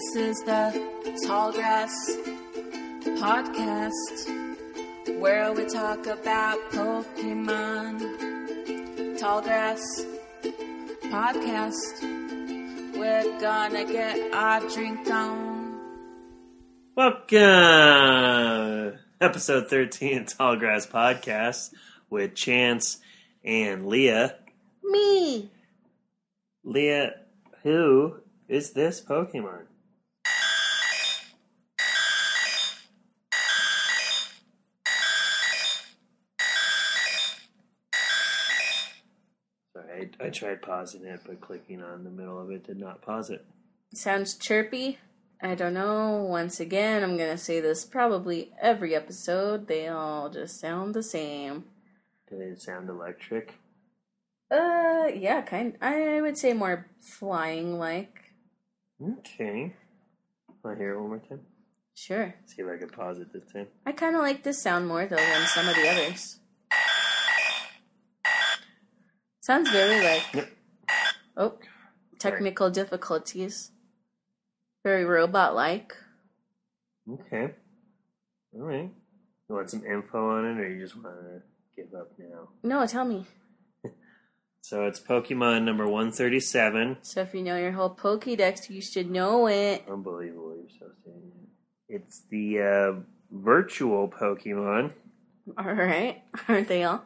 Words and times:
This 0.00 0.16
is 0.16 0.40
the 0.44 0.72
Tallgrass 1.26 1.92
Podcast, 3.20 4.16
where 5.20 5.52
we 5.52 5.66
talk 5.66 6.06
about 6.06 6.58
Pokemon. 6.70 8.00
Tallgrass 9.18 9.82
Podcast, 11.02 12.00
we're 12.96 13.40
gonna 13.40 13.84
get 13.84 14.32
our 14.32 14.66
drink 14.70 15.06
on. 15.10 15.78
Welcome, 16.94 17.38
episode 19.20 19.68
thirteen, 19.68 20.24
Tallgrass 20.24 20.88
Podcast 20.88 21.74
with 22.08 22.34
Chance 22.34 23.00
and 23.44 23.86
Leah. 23.86 24.36
Me! 24.82 25.50
Leah, 26.64 27.16
who 27.62 28.14
is 28.48 28.70
this 28.70 29.02
Pokemon? 29.04 29.66
I, 40.00 40.26
I 40.26 40.30
tried 40.30 40.62
pausing 40.62 41.04
it, 41.04 41.20
but 41.26 41.40
clicking 41.40 41.82
on 41.82 42.04
the 42.04 42.10
middle 42.10 42.40
of 42.40 42.50
it 42.50 42.66
did 42.66 42.78
not 42.78 43.02
pause 43.02 43.30
it. 43.30 43.44
Sounds 43.92 44.34
chirpy. 44.34 44.98
I 45.42 45.54
don't 45.54 45.74
know. 45.74 46.26
Once 46.28 46.60
again, 46.60 47.02
I'm 47.02 47.16
gonna 47.16 47.38
say 47.38 47.60
this 47.60 47.84
probably 47.84 48.52
every 48.60 48.94
episode. 48.94 49.68
They 49.68 49.88
all 49.88 50.28
just 50.28 50.60
sound 50.60 50.94
the 50.94 51.02
same. 51.02 51.64
Did 52.28 52.40
it 52.40 52.62
sound 52.62 52.88
electric? 52.88 53.54
Uh, 54.50 55.06
yeah, 55.14 55.42
kind. 55.42 55.76
I 55.80 56.20
would 56.20 56.36
say 56.36 56.52
more 56.52 56.86
flying 56.98 57.78
like. 57.78 58.32
Okay. 59.02 59.72
Want 60.62 60.76
to 60.76 60.82
hear 60.82 60.94
it 60.94 61.00
one 61.00 61.08
more 61.08 61.18
time? 61.18 61.40
Sure. 61.94 62.34
See 62.46 62.62
if 62.62 62.68
I 62.68 62.76
can 62.76 62.90
pause 62.90 63.18
it 63.18 63.32
this 63.32 63.50
time. 63.52 63.68
I 63.86 63.92
kind 63.92 64.16
of 64.16 64.22
like 64.22 64.42
this 64.42 64.60
sound 64.60 64.88
more 64.88 65.06
though 65.06 65.16
than 65.16 65.46
some 65.46 65.68
of 65.68 65.74
the 65.74 65.88
others. 65.88 66.38
Sounds 69.50 69.68
very 69.70 70.00
like. 70.04 70.22
Yep. 70.32 70.48
Oh, 71.36 71.54
technical 72.20 72.70
difficulties. 72.70 73.72
Very 74.84 75.04
robot 75.04 75.56
like. 75.56 75.96
Okay. 77.12 77.50
All 78.54 78.60
right. 78.60 78.92
You 79.48 79.54
want 79.56 79.68
some 79.68 79.84
info 79.84 80.38
on 80.38 80.44
it, 80.44 80.60
or 80.60 80.68
you 80.68 80.80
just 80.80 80.94
want 80.94 81.08
to 81.16 81.42
give 81.74 81.92
up 81.94 82.12
now? 82.16 82.50
No, 82.62 82.86
tell 82.86 83.04
me. 83.04 83.26
So 84.62 84.84
it's 84.84 85.00
Pokemon 85.00 85.64
number 85.64 85.88
137. 85.88 86.98
So 87.00 87.22
if 87.22 87.34
you 87.34 87.42
know 87.42 87.56
your 87.56 87.72
whole 87.72 87.90
Pokédex, 87.90 88.70
you 88.70 88.80
should 88.80 89.10
know 89.10 89.48
it. 89.48 89.82
Unbelievable, 89.90 90.54
you're 90.60 90.78
so 90.78 90.92
saying 91.04 91.32
it. 91.88 91.96
It's 91.96 92.20
the 92.30 92.60
uh, 92.60 93.00
virtual 93.32 94.06
Pokemon. 94.06 94.92
All 95.58 95.72
right, 95.72 96.22
aren't 96.48 96.68
they 96.68 96.84
all? 96.84 97.04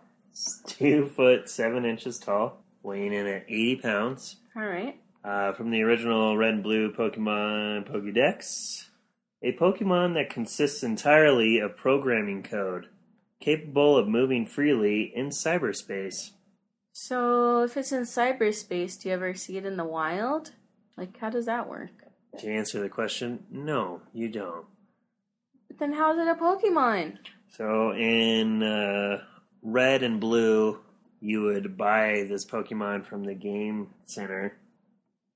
Two 0.67 1.07
foot 1.07 1.49
seven 1.49 1.85
inches 1.85 2.19
tall, 2.19 2.63
weighing 2.83 3.13
in 3.13 3.27
at 3.27 3.45
80 3.49 3.77
pounds. 3.77 4.37
All 4.57 4.67
right. 4.67 4.99
Uh, 5.25 5.53
from 5.53 5.71
the 5.71 5.83
original 5.83 6.37
Red 6.37 6.55
and 6.55 6.63
Blue 6.63 6.93
Pokemon 6.93 7.91
Pokédex. 7.91 8.89
A 9.43 9.53
Pokemon 9.53 10.15
that 10.15 10.31
consists 10.31 10.83
entirely 10.83 11.59
of 11.59 11.77
programming 11.77 12.43
code, 12.43 12.87
capable 13.41 13.97
of 13.97 14.09
moving 14.09 14.47
freely 14.47 15.13
in 15.15 15.29
cyberspace. 15.29 16.31
So 16.93 17.63
if 17.63 17.77
it's 17.77 17.93
in 17.93 18.03
cyberspace, 18.03 19.01
do 19.01 19.09
you 19.09 19.15
ever 19.15 19.35
see 19.35 19.57
it 19.57 19.67
in 19.67 19.77
the 19.77 19.85
wild? 19.85 20.53
Like, 20.97 21.19
how 21.19 21.31
does 21.31 21.47
that 21.47 21.69
work? 21.69 21.91
To 22.39 22.49
answer 22.49 22.81
the 22.81 22.89
question, 22.89 23.45
no, 23.51 24.01
you 24.13 24.29
don't. 24.29 24.67
But 25.69 25.79
then 25.79 25.93
how 25.93 26.13
is 26.13 26.19
it 26.19 26.29
a 26.29 26.35
Pokemon? 26.35 27.19
So 27.49 27.93
in 27.93 28.63
uh, 28.63 29.25
red 29.65 30.05
and 30.05 30.21
blue, 30.21 30.79
you 31.21 31.43
would 31.43 31.77
buy 31.77 32.27
this 32.29 32.45
Pokemon 32.45 33.07
from 33.07 33.25
the 33.25 33.35
game 33.35 33.89
center, 34.07 34.57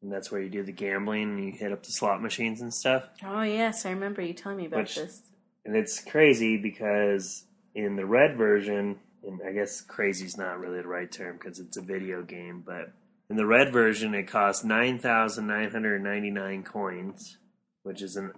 and 0.03 0.12
that's 0.12 0.31
where 0.31 0.41
you 0.41 0.49
do 0.49 0.62
the 0.62 0.71
gambling 0.71 1.22
and 1.22 1.44
you 1.44 1.50
hit 1.53 1.72
up 1.72 1.83
the 1.83 1.91
slot 1.91 2.22
machines 2.22 2.61
and 2.61 2.72
stuff. 2.72 3.09
Oh 3.25 3.43
yes, 3.43 3.84
I 3.84 3.91
remember 3.91 4.22
you 4.22 4.34
telling 4.34 4.59
me 4.59 4.67
about 4.67 4.81
Which- 4.81 4.94
this. 4.97 5.22
And 5.65 5.75
it's 5.77 6.00
crazy 6.00 6.56
because 6.56 7.44
in 7.75 7.97
the 7.97 8.06
red 8.06 8.37
version, 8.38 9.00
and 9.22 9.41
I 9.47 9.53
guess 9.53 9.81
crazy 9.83 10.25
is 10.25 10.38
not 10.38 10.61
really 10.61 10.81
the 10.81 10.88
right 10.88 11.11
term 11.11 11.37
because 11.37 11.59
it's 11.59 11.77
a 11.77 11.83
video 11.83 12.22
game, 12.22 12.62
but 12.65 12.93
in 13.28 13.37
the 13.37 13.44
red 13.44 13.71
version, 13.72 14.15
it 14.15 14.28
costs 14.28 14.65
9,999 14.65 16.62
coins, 16.62 17.37
which 17.83 18.00
is 18.00 18.17
an 18.17 18.33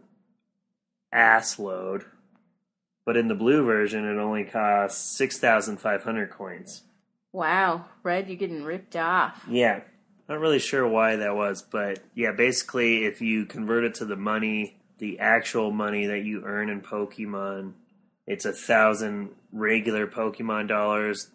ass 1.13 1.59
load. 1.61 2.05
But 3.05 3.17
in 3.17 3.29
the 3.29 3.35
blue 3.35 3.65
version, 3.65 4.05
it 4.05 4.19
only 4.19 4.45
costs 4.45 5.17
6,500 5.17 6.31
coins. 6.31 6.83
Wow, 7.33 7.87
Red, 8.03 8.29
you're 8.29 8.37
getting 8.37 8.65
ripped 8.65 8.97
off. 8.97 9.45
Yeah. 9.49 9.81
Not 10.29 10.39
really 10.39 10.59
sure 10.61 10.87
why 10.87 11.17
that 11.17 11.35
was, 11.35 11.63
but 11.63 11.99
yeah, 12.15 12.31
basically, 12.31 13.05
if 13.05 13.21
you 13.21 13.47
convert 13.47 13.83
it 13.83 13.95
to 13.95 14.05
the 14.05 14.15
money, 14.15 14.77
the 14.99 15.19
actual 15.19 15.73
money 15.73 16.07
that 16.07 16.23
you 16.23 16.45
earn 16.45 16.71
in 16.71 16.83
Pokemon, 16.83 17.73
it's 18.29 18.45
a 18.45 18.53
thousand 18.53 19.31
regular 19.51 20.07
Pokemon 20.07 20.69
dollars, 20.69 21.31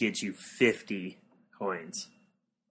gets 0.00 0.24
you 0.24 0.32
50 0.32 1.18
coins. 1.56 2.08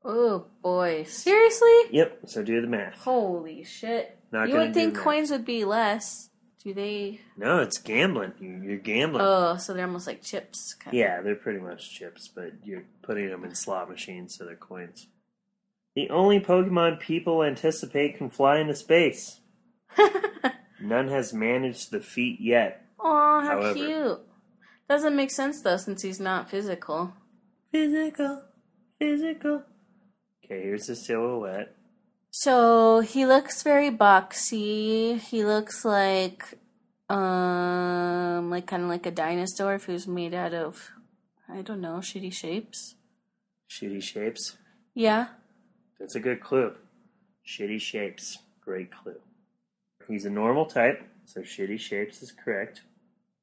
Oh 0.04 0.48
boy, 0.62 1.06
seriously? 1.08 1.74
Yep, 1.92 2.20
so 2.26 2.44
do 2.44 2.60
the 2.60 2.68
math. 2.68 2.96
Holy 2.96 3.64
shit! 3.64 4.20
Not 4.32 4.50
you 4.50 4.58
would 4.58 4.74
think 4.74 4.96
coins 4.98 5.32
would 5.32 5.46
be 5.46 5.64
less. 5.64 6.30
Do 6.66 6.74
they? 6.74 7.22
No, 7.38 7.60
it's 7.60 7.78
gambling. 7.78 8.34
You- 8.40 8.62
You're 8.64 8.78
gambling. 8.80 9.24
Oh, 9.24 9.56
so 9.58 9.74
they're 9.74 9.86
almost 9.86 10.08
like 10.08 10.24
chips. 10.24 10.74
Kind 10.74 10.98
Yeah, 10.98 11.22
they're 11.22 11.36
pretty 11.36 11.60
much 11.60 11.92
chips, 11.94 12.28
but 12.28 12.54
you're 12.64 12.86
putting 13.04 13.30
them 13.30 13.44
in 13.46 13.54
slot 13.54 13.88
machines, 13.88 14.36
so 14.36 14.46
they're 14.46 14.56
coins. 14.56 15.08
The 15.96 16.10
only 16.10 16.40
Pokemon 16.40 17.00
people 17.00 17.44
anticipate 17.44 18.18
can 18.18 18.32
fly 18.32 18.58
into 18.58 18.74
space. 18.76 19.40
None 20.82 21.08
has 21.08 21.34
managed 21.34 21.92
the 21.92 22.02
feat 22.02 22.40
yet. 22.42 22.82
Oh, 23.00 23.42
how 23.42 23.62
However- 23.62 23.74
cute. 23.76 24.20
Doesn't 24.90 25.16
make 25.16 25.32
sense 25.32 25.62
though, 25.62 25.78
since 25.78 26.02
he's 26.02 26.20
not 26.20 26.50
physical. 26.50 27.14
Physical, 27.72 28.44
physical. 29.00 29.64
Okay, 30.44 30.62
here's 30.64 30.88
the 30.88 30.96
silhouette. 30.96 31.76
So 32.38 33.00
he 33.00 33.26
looks 33.26 33.64
very 33.64 33.90
boxy. 33.90 35.18
He 35.18 35.46
looks 35.46 35.86
like, 35.86 36.60
um, 37.10 38.50
like 38.50 38.68
kind 38.68 38.84
of 38.84 38.90
like 38.90 39.06
a 39.06 39.12
dinosaur 39.12 39.78
who's 39.78 40.06
made 40.06 40.34
out 40.34 40.54
of, 40.54 40.92
I 41.48 41.62
don't 41.62 41.80
know, 41.80 42.00
shitty 42.00 42.34
shapes. 42.34 42.96
Shitty 43.72 44.04
shapes. 44.04 44.58
Yeah. 44.94 45.28
That's 45.98 46.16
a 46.16 46.20
good 46.20 46.42
clue. 46.42 46.74
Shitty 47.48 47.80
shapes. 47.80 48.40
Great 48.60 48.92
clue. 48.92 49.22
He's 50.06 50.26
a 50.26 50.30
normal 50.30 50.66
type, 50.66 51.08
so 51.24 51.40
shitty 51.40 51.80
shapes 51.80 52.22
is 52.22 52.34
correct. 52.34 52.82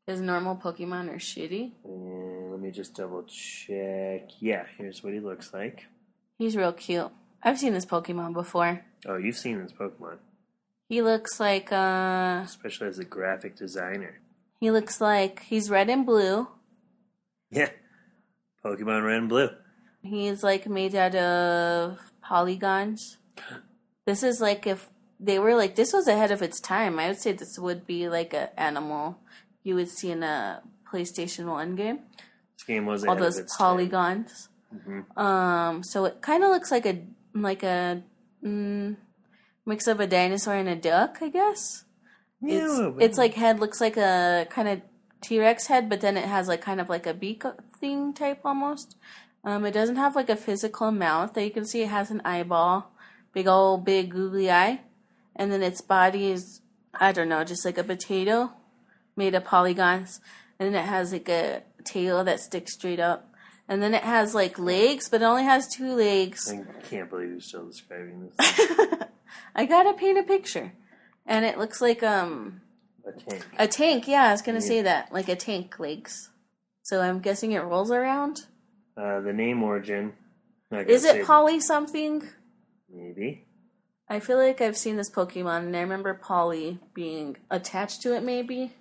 His 0.06 0.20
normal 0.20 0.56
Pokemon 0.56 1.08
are 1.08 1.18
shitty. 1.18 1.72
And 1.82 2.50
let 2.50 2.60
me 2.60 2.70
just 2.70 2.94
double 2.94 3.22
check. 3.22 4.28
Yeah, 4.38 4.66
here's 4.76 5.02
what 5.02 5.14
he 5.14 5.20
looks 5.20 5.54
like. 5.54 5.86
He's 6.36 6.58
real 6.58 6.74
cute. 6.74 7.10
I've 7.42 7.58
seen 7.58 7.72
this 7.74 7.86
Pokemon 7.86 8.34
before. 8.34 8.84
Oh, 9.06 9.16
you've 9.16 9.36
seen 9.38 9.60
this 9.62 9.72
Pokemon, 9.72 10.18
He 10.88 11.02
looks 11.02 11.40
like, 11.40 11.72
uh, 11.72 12.42
especially 12.44 12.88
as 12.88 12.98
a 12.98 13.04
graphic 13.04 13.56
designer. 13.56 14.20
he 14.60 14.70
looks 14.70 15.00
like 15.00 15.42
he's 15.44 15.68
red 15.70 15.90
and 15.90 16.06
blue. 16.06 16.48
Yeah. 17.50 17.70
Pokemon 18.64 19.04
Red 19.04 19.18
and 19.18 19.28
Blue. 19.28 19.50
He's 20.02 20.42
like 20.44 20.68
made 20.68 20.94
out 20.94 21.14
of 21.16 21.98
polygons. 22.22 23.18
This 24.06 24.22
is 24.22 24.40
like 24.40 24.66
if 24.66 24.88
they 25.18 25.38
were 25.38 25.54
like 25.56 25.74
this 25.74 25.92
was 25.92 26.06
ahead 26.06 26.30
of 26.30 26.42
its 26.42 26.60
time. 26.60 26.98
I 27.00 27.08
would 27.08 27.20
say 27.20 27.32
this 27.32 27.58
would 27.58 27.86
be 27.86 28.08
like 28.08 28.32
a 28.32 28.58
animal 28.58 29.18
you 29.64 29.74
would 29.74 29.88
see 29.90 30.10
in 30.12 30.22
a 30.22 30.62
PlayStation 30.90 31.46
One 31.46 31.74
game. 31.74 32.00
This 32.56 32.64
game 32.64 32.86
was 32.86 33.04
All 33.04 33.16
those 33.16 33.40
polygons. 33.58 34.48
Mhm. 34.74 35.16
Um, 35.18 35.82
so 35.82 36.04
it 36.04 36.20
kind 36.22 36.42
of 36.44 36.50
looks 36.50 36.70
like 36.70 36.86
a 36.86 37.02
like 37.34 37.62
a 37.62 38.02
mm, 38.44 38.96
mix 39.66 39.86
of 39.86 40.00
a 40.00 40.06
dinosaur 40.06 40.54
and 40.54 40.68
a 40.68 40.76
duck, 40.76 41.18
I 41.20 41.28
guess. 41.28 41.84
Yeah, 42.40 42.90
It's 42.96 43.04
it's 43.04 43.18
like 43.18 43.34
head 43.34 43.60
looks 43.60 43.80
like 43.80 43.96
a 43.96 44.46
kind 44.50 44.68
of 44.68 44.82
T 45.20 45.38
Rex 45.38 45.68
head, 45.68 45.88
but 45.88 46.00
then 46.00 46.16
it 46.16 46.24
has 46.24 46.48
like 46.48 46.60
kind 46.60 46.80
of 46.80 46.88
like 46.88 47.06
a 47.06 47.14
beak 47.14 47.44
thing 47.78 48.12
type 48.12 48.40
almost. 48.44 48.96
Um, 49.44 49.64
it 49.64 49.72
doesn't 49.72 49.96
have 49.96 50.16
like 50.16 50.28
a 50.28 50.36
physical 50.36 50.90
mouth 50.90 51.34
that 51.34 51.44
you 51.44 51.50
can 51.50 51.64
see. 51.64 51.82
It 51.82 51.88
has 51.88 52.10
an 52.10 52.20
eyeball, 52.24 52.92
big 53.32 53.46
old 53.46 53.84
big 53.84 54.10
googly 54.10 54.50
eye, 54.50 54.80
and 55.36 55.52
then 55.52 55.62
its 55.62 55.80
body 55.80 56.30
is 56.30 56.60
I 56.94 57.12
don't 57.12 57.28
know, 57.28 57.44
just 57.44 57.64
like 57.64 57.78
a 57.78 57.84
potato 57.84 58.52
made 59.16 59.34
of 59.34 59.44
polygons, 59.44 60.20
and 60.58 60.74
then 60.74 60.84
it 60.84 60.86
has 60.86 61.12
like 61.12 61.28
a 61.28 61.62
tail 61.84 62.24
that 62.24 62.40
sticks 62.40 62.74
straight 62.74 63.00
up. 63.00 63.31
And 63.72 63.82
then 63.82 63.94
it 63.94 64.02
has 64.02 64.34
like 64.34 64.58
legs, 64.58 65.08
but 65.08 65.22
it 65.22 65.24
only 65.24 65.44
has 65.44 65.66
two 65.66 65.94
legs. 65.94 66.52
I 66.52 66.62
can't 66.90 67.08
believe 67.08 67.30
you're 67.30 67.40
still 67.40 67.64
describing 67.66 68.30
this. 68.36 68.60
I 69.54 69.64
gotta 69.64 69.94
paint 69.94 70.18
a 70.18 70.22
picture. 70.22 70.72
and 71.24 71.46
it 71.46 71.56
looks 71.56 71.80
like 71.80 72.02
um 72.02 72.60
A 73.06 73.12
tank. 73.12 73.46
a 73.58 73.66
tank. 73.66 74.08
Yeah, 74.08 74.24
I 74.28 74.32
was 74.32 74.42
gonna 74.42 74.58
Yeah. 74.60 74.66
say 74.66 74.82
that, 74.82 75.10
like 75.10 75.30
a 75.30 75.36
tank 75.36 75.78
legs. 75.78 76.28
So 76.82 77.00
I'm 77.00 77.20
guessing 77.20 77.52
it 77.52 77.60
rolls 77.60 77.90
around. 77.90 78.46
Uh, 78.94 79.20
the 79.20 79.32
name 79.32 79.62
origin. 79.62 80.12
Is 80.70 81.04
it 81.06 81.24
Polly 81.24 81.58
something? 81.58 82.28
Maybe. 82.92 83.46
I 84.06 84.20
feel 84.20 84.36
like 84.36 84.60
I've 84.60 84.76
seen 84.76 84.96
this 84.96 85.10
Pokemon, 85.10 85.60
and 85.66 85.74
I 85.76 85.80
remember 85.80 86.12
Polly 86.12 86.78
being 86.92 87.38
attached 87.50 88.02
to 88.02 88.14
it. 88.14 88.22
Maybe. 88.22 88.74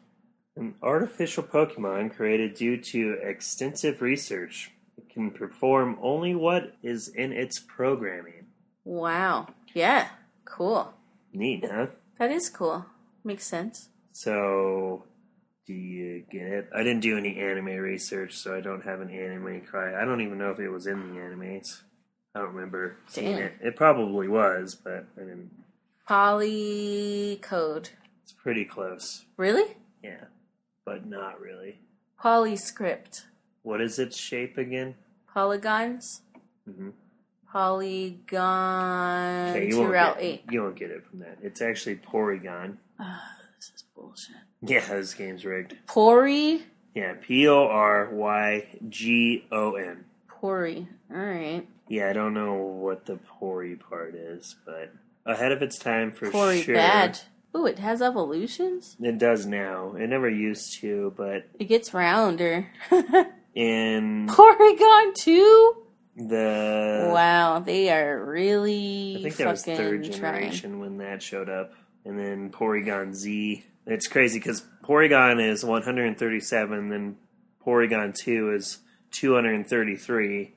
An 0.58 0.76
artificial 0.84 1.44
Pokemon 1.44 2.14
created 2.14 2.56
due 2.56 2.76
to 2.92 3.14
extensive 3.24 4.02
research. 4.02 4.72
Can 5.14 5.32
perform 5.32 5.98
only 6.02 6.36
what 6.36 6.76
is 6.82 7.10
in 7.10 7.34
its 7.34 7.60
programming. 7.60 8.48
Wow. 8.86 9.48
Yeah. 9.74 10.08
Cool. 10.46 10.94
Neat, 11.34 11.66
huh? 11.70 11.88
That 12.18 12.32
is 12.32 12.50
cool. 12.50 12.86
Makes 13.24 13.46
sense. 13.46 13.90
So, 14.14 15.04
do 15.66 15.74
you 15.74 16.24
get 16.32 16.44
it? 16.44 16.70
I 16.76 16.84
didn't 16.84 17.02
do 17.02 17.18
any 17.18 17.40
anime 17.40 17.78
research, 17.78 18.36
so 18.36 18.56
I 18.56 18.62
don't 18.62 18.84
have 18.84 19.02
an 19.02 19.10
anime 19.10 19.62
cry. 19.62 20.02
I 20.02 20.06
don't 20.06 20.22
even 20.22 20.38
know 20.38 20.52
if 20.52 20.60
it 20.60 20.70
was 20.70 20.88
in 20.88 21.00
the 21.00 21.20
animes. 21.20 21.82
I 22.36 22.40
don't 22.40 22.54
remember 22.54 22.98
seeing 23.08 23.36
Damn. 23.36 23.44
it. 23.44 23.54
It 23.62 23.76
probably 23.76 24.28
was, 24.28 24.76
but 24.76 25.06
I 25.18 25.22
didn't. 25.22 25.52
Polycode. 26.10 27.90
It's 28.24 28.34
pretty 28.34 28.66
close. 28.66 29.26
Really? 29.38 29.76
Yeah, 30.04 30.26
but 30.86 31.06
not 31.06 31.40
really. 31.40 31.80
Polyscript. 32.22 33.24
What 33.64 33.82
is 33.82 34.00
its 34.00 34.18
shape 34.18 34.58
again? 34.58 34.96
Polygons. 35.34 36.22
hmm 36.66 36.90
Polygon 37.52 39.50
Okay, 39.50 39.68
you 39.68 39.78
won't, 39.80 39.92
Route 39.92 40.16
get, 40.18 40.24
8. 40.24 40.44
you 40.52 40.62
won't 40.64 40.76
get 40.78 40.90
it 40.92 41.04
from 41.10 41.20
that. 41.20 41.38
It's 41.42 41.62
actually 41.62 41.96
Porygon. 41.98 42.78
This 42.98 43.72
is 43.76 43.84
bullshit. 43.96 44.36
Yeah, 44.62 44.86
this 44.88 45.14
game's 45.14 45.44
rigged. 45.46 45.76
Pori? 45.88 46.62
Yeah, 46.96 47.16
P 47.22 47.48
O 47.48 47.68
R 47.68 48.10
Y 48.14 48.68
G 48.90 49.46
O 49.52 49.76
N. 49.76 50.06
Pori. 50.30 50.88
Alright. 51.14 51.68
Yeah, 51.90 52.10
I 52.10 52.14
don't 52.14 52.34
know 52.34 52.54
what 52.56 53.06
the 53.06 53.20
Pori 53.42 53.78
part 53.80 54.16
is, 54.16 54.56
but 54.66 54.94
ahead 55.26 55.52
of 55.52 55.62
its 55.62 55.78
time 55.78 56.12
for 56.14 56.32
sure. 56.32 56.76
bad. 56.76 57.20
Ooh, 57.56 57.66
it 57.66 57.80
has 57.80 58.02
evolutions? 58.02 58.96
It 59.02 59.18
does 59.18 59.46
now. 59.46 59.94
It 59.96 60.08
never 60.08 60.30
used 60.30 60.80
to, 60.80 61.14
but 61.18 61.48
It 61.60 61.66
gets 61.66 61.94
rounder. 61.94 62.68
in 63.56 64.28
Porygon 64.28 65.14
2? 65.16 65.78
the 66.18 67.10
wow, 67.14 67.60
they 67.60 67.90
are 67.90 68.24
really 68.24 69.16
I 69.20 69.24
think 69.24 69.36
that 69.38 69.48
was 69.48 69.64
third 69.64 70.04
trying. 70.04 70.12
generation 70.12 70.80
when 70.80 70.98
that 70.98 71.24
showed 71.24 71.50
up, 71.50 71.74
and 72.06 72.20
then 72.20 72.52
Porygon 72.52 73.14
Z. 73.14 73.66
It's 73.88 74.08
crazy 74.08 74.38
because 74.40 74.64
Porygon 74.84 75.44
is 75.44 75.64
137, 75.66 76.88
then 76.88 77.16
Porygon 77.66 78.14
2 78.14 78.54
is 78.54 78.80
233, 79.12 80.54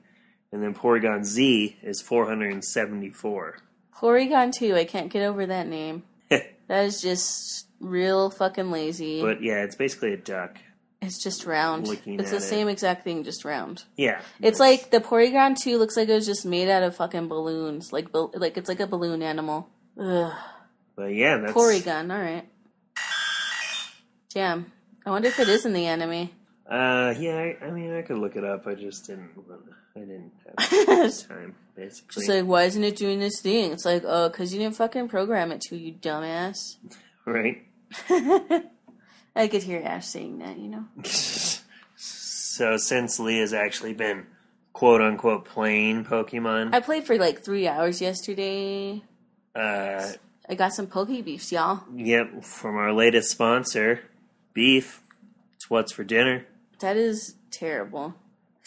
and 0.51 0.61
then 0.63 0.73
Porygon 0.75 1.23
Z 1.23 1.77
is 1.81 2.01
474. 2.01 3.57
Porygon 3.95 4.51
2, 4.53 4.75
I 4.75 4.85
can't 4.85 5.11
get 5.11 5.23
over 5.23 5.45
that 5.45 5.67
name. 5.67 6.03
That 6.67 6.85
is 6.85 6.99
just 6.99 7.67
real 7.79 8.31
fucking 8.31 8.71
lazy. 8.71 9.21
but 9.21 9.43
yeah, 9.43 9.63
it's 9.63 9.75
basically 9.75 10.13
a 10.13 10.17
duck. 10.17 10.57
It's 11.01 11.21
just 11.23 11.45
round. 11.45 11.87
looking 11.87 12.19
It's 12.19 12.31
the 12.31 12.37
it. 12.37 12.41
same 12.41 12.67
exact 12.67 13.03
thing, 13.03 13.23
just 13.23 13.45
round. 13.45 13.83
Yeah, 13.97 14.21
It's 14.41 14.59
like 14.59 14.89
the 14.91 14.99
Porygon 14.99 15.55
2 15.57 15.77
looks 15.77 15.95
like 15.97 16.09
it 16.09 16.13
was 16.13 16.25
just 16.25 16.45
made 16.45 16.69
out 16.69 16.83
of 16.83 16.95
fucking 16.95 17.27
balloons. 17.27 17.91
Like 17.93 18.07
like 18.13 18.57
it's 18.57 18.69
like 18.69 18.79
a 18.79 18.87
balloon 18.87 19.21
animal. 19.21 19.69
Ugh. 19.99 20.33
but 20.95 21.13
yeah, 21.13 21.37
that's 21.37 21.53
Porygon, 21.53 22.11
alright. 22.11 22.47
Damn. 24.33 24.71
I 25.05 25.11
wonder 25.11 25.27
if 25.27 25.39
it 25.39 25.47
is 25.47 25.65
in 25.65 25.73
the 25.73 25.85
anime. 25.85 26.29
Uh, 26.69 27.13
yeah, 27.19 27.35
I, 27.37 27.57
I 27.65 27.69
mean, 27.71 27.95
I 27.95 28.01
could 28.01 28.17
look 28.17 28.35
it 28.35 28.43
up. 28.43 28.65
I 28.65 28.73
just 28.73 29.05
didn't. 29.05 29.29
I 29.95 29.99
didn't 29.99 30.31
have 30.47 31.27
time, 31.27 31.55
basically. 31.75 32.07
just 32.15 32.27
like, 32.29 32.43
why 32.45 32.63
isn't 32.63 32.83
it 32.83 32.95
doing 32.97 33.19
this 33.19 33.39
thing? 33.39 33.71
It's 33.71 33.85
like, 33.85 34.03
oh, 34.05 34.29
because 34.29 34.51
you 34.51 34.59
didn't 34.59 34.75
fucking 34.75 35.07
program 35.07 35.51
it 35.51 35.61
to, 35.69 35.77
you 35.77 35.93
dumbass. 35.93 36.57
right. 37.25 37.63
I 39.35 39.47
could 39.47 39.63
hear 39.63 39.81
Ash 39.83 40.07
saying 40.07 40.39
that, 40.39 40.57
you 40.57 40.69
know? 40.69 40.85
So 41.97 42.77
since 42.77 43.19
Leah's 43.19 43.53
actually 43.53 43.93
been 43.93 44.27
quote 44.71 45.01
unquote 45.01 45.43
playing 45.43 46.05
Pokemon, 46.05 46.73
I 46.73 46.79
played 46.79 47.05
for 47.05 47.17
like 47.17 47.43
three 47.43 47.67
hours 47.67 47.99
yesterday. 47.99 49.03
uh, 49.53 50.07
I 50.47 50.55
got 50.55 50.73
some 50.73 50.87
Poke 50.87 51.09
Beefs, 51.25 51.51
y'all. 51.51 51.81
yep, 51.93 52.43
from 52.45 52.77
our 52.77 52.93
latest 52.93 53.29
sponsor, 53.31 54.03
Beef. 54.53 55.01
It's 55.55 55.69
what's 55.69 55.91
for 55.91 56.05
dinner. 56.05 56.45
That 56.79 56.95
is 56.97 57.35
terrible. 57.51 58.13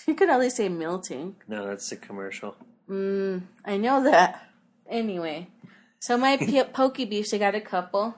You 0.07 0.15
could 0.15 0.31
at 0.31 0.39
least 0.41 0.57
say 0.57 0.69
Milting. 0.69 1.37
No, 1.49 1.67
that's 1.67 1.91
a 1.93 1.97
commercial. 1.97 2.57
Mm, 2.89 3.43
I 3.65 3.77
know 3.79 4.05
that. 4.05 4.49
Anyway, 4.89 5.49
so 5.99 6.17
my 6.17 6.37
p- 6.39 6.63
Poke 6.73 6.97
Beefs, 6.97 7.33
I 7.35 7.39
got 7.39 7.55
a 7.55 7.61
couple. 7.61 8.15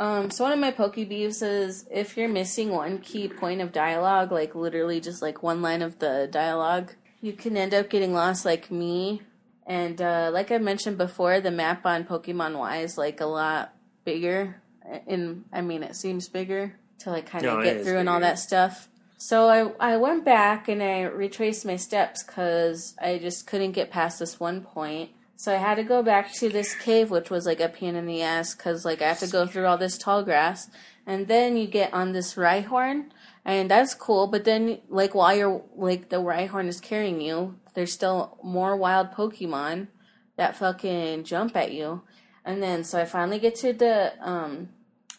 Um, 0.00 0.30
so 0.30 0.44
one 0.44 0.52
of 0.54 0.58
my 0.58 0.70
Poke 0.70 0.94
Beefs 0.94 1.42
is 1.42 1.86
if 1.90 2.16
you're 2.16 2.26
missing 2.26 2.70
one 2.70 3.00
key 3.00 3.28
point 3.28 3.60
of 3.60 3.70
dialogue, 3.70 4.32
like 4.32 4.54
literally 4.54 4.98
just 4.98 5.20
like 5.20 5.42
one 5.42 5.60
line 5.60 5.82
of 5.82 5.98
the 5.98 6.26
dialogue, 6.32 6.94
you 7.20 7.34
can 7.34 7.54
end 7.54 7.74
up 7.74 7.90
getting 7.90 8.14
lost 8.14 8.46
like 8.46 8.70
me. 8.70 9.20
And 9.66 10.00
uh, 10.00 10.30
like 10.32 10.50
I 10.50 10.56
mentioned 10.56 10.96
before, 10.96 11.42
the 11.42 11.50
map 11.50 11.84
on 11.84 12.04
Pokemon 12.04 12.58
Y 12.58 12.78
is 12.78 12.96
like 12.96 13.20
a 13.20 13.26
lot 13.26 13.74
bigger. 14.06 14.62
In 15.06 15.44
I 15.52 15.60
mean, 15.60 15.82
it 15.82 15.94
seems 15.94 16.30
bigger 16.30 16.76
to 17.00 17.10
like 17.10 17.26
kind 17.26 17.44
of 17.44 17.58
No, 17.58 17.62
get 17.62 17.84
through 17.84 17.98
and 17.98 18.08
all 18.08 18.20
that 18.20 18.38
stuff. 18.38 18.88
So 19.18 19.48
I 19.48 19.92
I 19.92 19.96
went 19.98 20.24
back 20.24 20.66
and 20.66 20.82
I 20.82 21.02
retraced 21.02 21.66
my 21.66 21.76
steps 21.76 22.24
because 22.24 22.94
I 23.02 23.18
just 23.18 23.46
couldn't 23.46 23.72
get 23.72 23.90
past 23.90 24.18
this 24.18 24.40
one 24.40 24.62
point. 24.62 25.10
So 25.40 25.54
I 25.54 25.56
had 25.56 25.76
to 25.76 25.84
go 25.84 26.02
back 26.02 26.34
to 26.34 26.50
this 26.50 26.74
cave, 26.74 27.10
which 27.10 27.30
was 27.30 27.46
like 27.46 27.60
a 27.60 27.70
pain 27.70 27.96
in 27.96 28.04
the 28.04 28.20
ass 28.20 28.54
because 28.54 28.84
like 28.84 29.00
I 29.00 29.08
have 29.08 29.20
to 29.20 29.26
go 29.26 29.46
through 29.46 29.64
all 29.64 29.78
this 29.78 29.96
tall 29.96 30.22
grass, 30.22 30.68
and 31.06 31.28
then 31.28 31.56
you 31.56 31.66
get 31.66 31.94
on 31.94 32.12
this 32.12 32.34
Rhyhorn, 32.34 33.06
and 33.42 33.70
that's 33.70 33.94
cool. 33.94 34.26
But 34.26 34.44
then 34.44 34.80
like 34.90 35.14
while 35.14 35.34
you're 35.34 35.62
like 35.74 36.10
the 36.10 36.18
Rhyhorn 36.18 36.66
is 36.66 36.78
carrying 36.78 37.22
you, 37.22 37.58
there's 37.72 37.90
still 37.90 38.36
more 38.44 38.76
wild 38.76 39.12
Pokemon 39.12 39.88
that 40.36 40.56
fucking 40.56 41.24
jump 41.24 41.56
at 41.56 41.72
you. 41.72 42.02
And 42.44 42.62
then 42.62 42.84
so 42.84 43.00
I 43.00 43.06
finally 43.06 43.38
get 43.38 43.54
to 43.60 43.72
the 43.72 44.12
um 44.20 44.68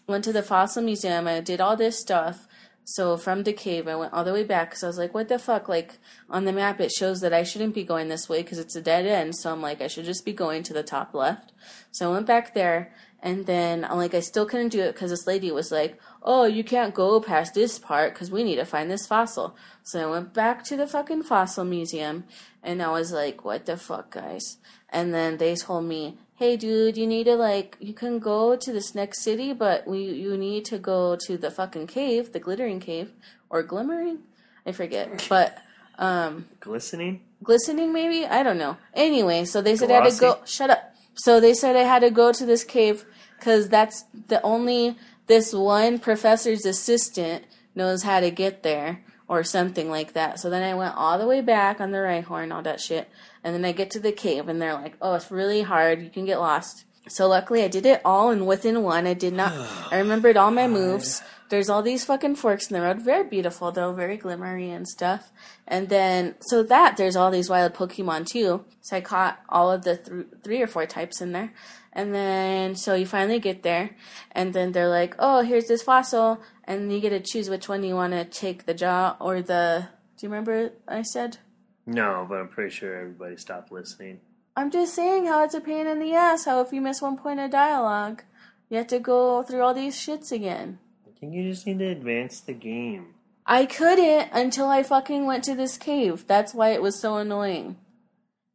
went 0.05 0.23
to 0.25 0.33
the 0.33 0.43
fossil 0.43 0.83
museum. 0.83 1.27
I 1.27 1.39
did 1.39 1.59
all 1.59 1.75
this 1.75 1.99
stuff. 1.99 2.47
So 2.83 3.15
from 3.15 3.43
the 3.43 3.53
cave, 3.53 3.87
I 3.87 3.95
went 3.95 4.13
all 4.13 4.23
the 4.23 4.33
way 4.33 4.43
back 4.43 4.69
because 4.69 4.83
I 4.83 4.87
was 4.87 4.97
like, 4.97 5.13
"What 5.13 5.27
the 5.27 5.39
fuck?" 5.39 5.69
Like 5.69 5.99
on 6.29 6.45
the 6.45 6.53
map, 6.53 6.81
it 6.81 6.91
shows 6.91 7.21
that 7.21 7.33
I 7.33 7.43
shouldn't 7.43 7.75
be 7.75 7.83
going 7.83 8.09
this 8.09 8.27
way 8.27 8.41
because 8.41 8.57
it's 8.59 8.75
a 8.75 8.81
dead 8.81 9.05
end. 9.05 9.35
So 9.35 9.51
I'm 9.51 9.61
like, 9.61 9.81
I 9.81 9.87
should 9.87 10.05
just 10.05 10.25
be 10.25 10.33
going 10.33 10.63
to 10.63 10.73
the 10.73 10.83
top 10.83 11.13
left. 11.13 11.51
So 11.91 12.09
I 12.09 12.13
went 12.13 12.25
back 12.25 12.53
there, 12.53 12.91
and 13.21 13.45
then 13.45 13.85
I'm 13.85 13.97
like, 13.97 14.13
I 14.13 14.19
still 14.19 14.45
couldn't 14.45 14.69
do 14.69 14.81
it 14.81 14.93
because 14.93 15.11
this 15.11 15.27
lady 15.27 15.51
was 15.51 15.71
like, 15.71 15.99
"Oh, 16.23 16.45
you 16.45 16.63
can't 16.63 16.93
go 16.93 17.21
past 17.21 17.53
this 17.53 17.77
part 17.77 18.13
because 18.13 18.31
we 18.31 18.43
need 18.43 18.55
to 18.55 18.65
find 18.65 18.89
this 18.89 19.07
fossil." 19.07 19.55
So 19.83 20.01
I 20.01 20.11
went 20.11 20.33
back 20.33 20.63
to 20.65 20.75
the 20.75 20.87
fucking 20.87 21.23
fossil 21.23 21.63
museum, 21.63 22.25
and 22.63 22.81
I 22.81 22.91
was 22.91 23.11
like, 23.11 23.45
"What 23.45 23.67
the 23.67 23.77
fuck, 23.77 24.11
guys?" 24.11 24.57
And 24.89 25.13
then 25.13 25.37
they 25.37 25.55
told 25.55 25.85
me, 25.85 26.17
"Hey, 26.41 26.57
dude, 26.57 26.97
you 26.97 27.05
need 27.05 27.25
to 27.25 27.35
like, 27.35 27.77
you 27.79 27.93
can 27.93 28.17
go 28.17 28.55
to 28.55 28.73
this 28.73 28.95
next 28.95 29.21
city, 29.21 29.53
but 29.53 29.85
we 29.85 29.99
you 29.99 30.35
need 30.35 30.65
to 30.65 30.79
go 30.79 31.15
to 31.27 31.37
the 31.37 31.51
fucking 31.51 31.85
cave, 31.85 32.33
the 32.33 32.39
glittering 32.39 32.79
cave, 32.79 33.11
or 33.51 33.61
glimmering, 33.61 34.21
I 34.65 34.71
forget, 34.71 35.23
but 35.29 35.59
um, 35.99 36.47
Glistening? 36.59 37.21
glistening 37.43 37.93
maybe, 37.93 38.25
I 38.25 38.41
don't 38.41 38.57
know. 38.57 38.77
Anyway, 38.95 39.45
so 39.45 39.61
they 39.61 39.75
said 39.75 39.91
I 39.91 40.03
had 40.03 40.11
to 40.11 40.19
go. 40.19 40.39
Shut 40.45 40.71
up. 40.71 40.95
So 41.13 41.39
they 41.39 41.53
said 41.53 41.75
I 41.75 41.83
had 41.83 41.99
to 41.99 42.09
go 42.09 42.31
to 42.31 42.43
this 42.43 42.63
cave 42.63 43.05
because 43.37 43.69
that's 43.69 44.05
the 44.27 44.41
only 44.41 44.95
this 45.27 45.53
one 45.53 45.99
professor's 45.99 46.65
assistant 46.65 47.45
knows 47.75 48.01
how 48.01 48.19
to 48.19 48.31
get 48.31 48.63
there 48.63 49.03
or 49.31 49.45
something 49.45 49.89
like 49.89 50.11
that. 50.11 50.41
So 50.41 50.49
then 50.49 50.61
I 50.61 50.73
went 50.73 50.93
all 50.97 51.17
the 51.17 51.25
way 51.25 51.39
back 51.39 51.79
on 51.79 51.91
the 51.91 51.99
Rhyhorn, 51.99 52.53
all 52.53 52.61
that 52.63 52.81
shit. 52.81 53.09
And 53.45 53.55
then 53.55 53.63
I 53.63 53.71
get 53.71 53.89
to 53.91 53.99
the 54.01 54.11
cave 54.11 54.49
and 54.49 54.61
they're 54.61 54.73
like, 54.73 54.97
oh, 55.01 55.13
it's 55.13 55.31
really 55.31 55.61
hard. 55.61 56.01
You 56.01 56.09
can 56.09 56.25
get 56.25 56.41
lost. 56.41 56.83
So 57.07 57.29
luckily 57.29 57.63
I 57.63 57.69
did 57.69 57.85
it 57.85 58.01
all 58.03 58.29
and 58.29 58.45
within 58.45 58.83
one. 58.83 59.07
I 59.07 59.13
did 59.13 59.33
not, 59.33 59.53
I 59.91 59.99
remembered 59.99 60.35
all 60.35 60.51
my 60.51 60.67
moves. 60.67 61.23
There's 61.47 61.69
all 61.69 61.81
these 61.81 62.03
fucking 62.03 62.35
forks 62.35 62.69
in 62.69 62.73
the 62.73 62.81
road. 62.81 63.03
Very 63.03 63.23
beautiful 63.23 63.71
though, 63.71 63.93
very 63.93 64.17
glimmery 64.17 64.69
and 64.75 64.85
stuff. 64.85 65.31
And 65.65 65.87
then, 65.87 66.35
so 66.41 66.61
that, 66.63 66.97
there's 66.97 67.15
all 67.15 67.31
these 67.31 67.49
wild 67.49 67.73
Pokemon 67.73 68.25
too. 68.27 68.65
So 68.81 68.97
I 68.97 69.01
caught 69.01 69.39
all 69.47 69.71
of 69.71 69.85
the 69.85 69.95
th- 69.95 70.25
three 70.43 70.61
or 70.61 70.67
four 70.67 70.85
types 70.85 71.21
in 71.21 71.31
there. 71.31 71.53
And 71.93 72.15
then, 72.15 72.75
so 72.75 72.95
you 72.95 73.05
finally 73.05 73.39
get 73.39 73.63
there, 73.63 73.97
and 74.31 74.53
then 74.53 74.71
they're 74.71 74.87
like, 74.87 75.13
oh, 75.19 75.41
here's 75.41 75.67
this 75.67 75.83
fossil, 75.83 76.41
and 76.63 76.91
you 76.91 77.01
get 77.01 77.09
to 77.09 77.19
choose 77.19 77.49
which 77.49 77.67
one 77.67 77.83
you 77.83 77.95
want 77.95 78.13
to 78.13 78.23
take 78.23 78.65
the 78.65 78.73
jaw 78.73 79.17
or 79.19 79.41
the. 79.41 79.89
Do 80.17 80.25
you 80.25 80.29
remember 80.29 80.71
I 80.87 81.01
said? 81.01 81.37
No, 81.85 82.25
but 82.29 82.35
I'm 82.35 82.47
pretty 82.47 82.69
sure 82.73 82.95
everybody 82.95 83.35
stopped 83.35 83.71
listening. 83.71 84.21
I'm 84.55 84.71
just 84.71 84.93
saying 84.95 85.25
how 85.25 85.43
it's 85.43 85.53
a 85.53 85.61
pain 85.61 85.87
in 85.87 85.99
the 85.99 86.13
ass, 86.13 86.45
how 86.45 86.61
if 86.61 86.71
you 86.71 86.79
miss 86.81 87.01
one 87.01 87.17
point 87.17 87.39
of 87.39 87.51
dialogue, 87.51 88.23
You 88.71 88.77
have 88.77 88.87
to 88.87 88.99
go 88.99 89.43
through 89.43 89.61
all 89.61 89.73
these 89.73 89.97
shits 89.97 90.31
again. 90.31 90.79
I 91.05 91.11
think 91.19 91.33
you 91.33 91.49
just 91.49 91.67
need 91.67 91.79
to 91.79 91.87
advance 91.87 92.39
the 92.39 92.53
game. 92.53 93.15
I 93.45 93.65
couldn't 93.65 94.29
until 94.31 94.67
I 94.67 94.81
fucking 94.81 95.25
went 95.25 95.43
to 95.43 95.55
this 95.55 95.77
cave. 95.77 96.25
That's 96.25 96.53
why 96.53 96.69
it 96.69 96.81
was 96.81 96.97
so 96.97 97.17
annoying. 97.17 97.75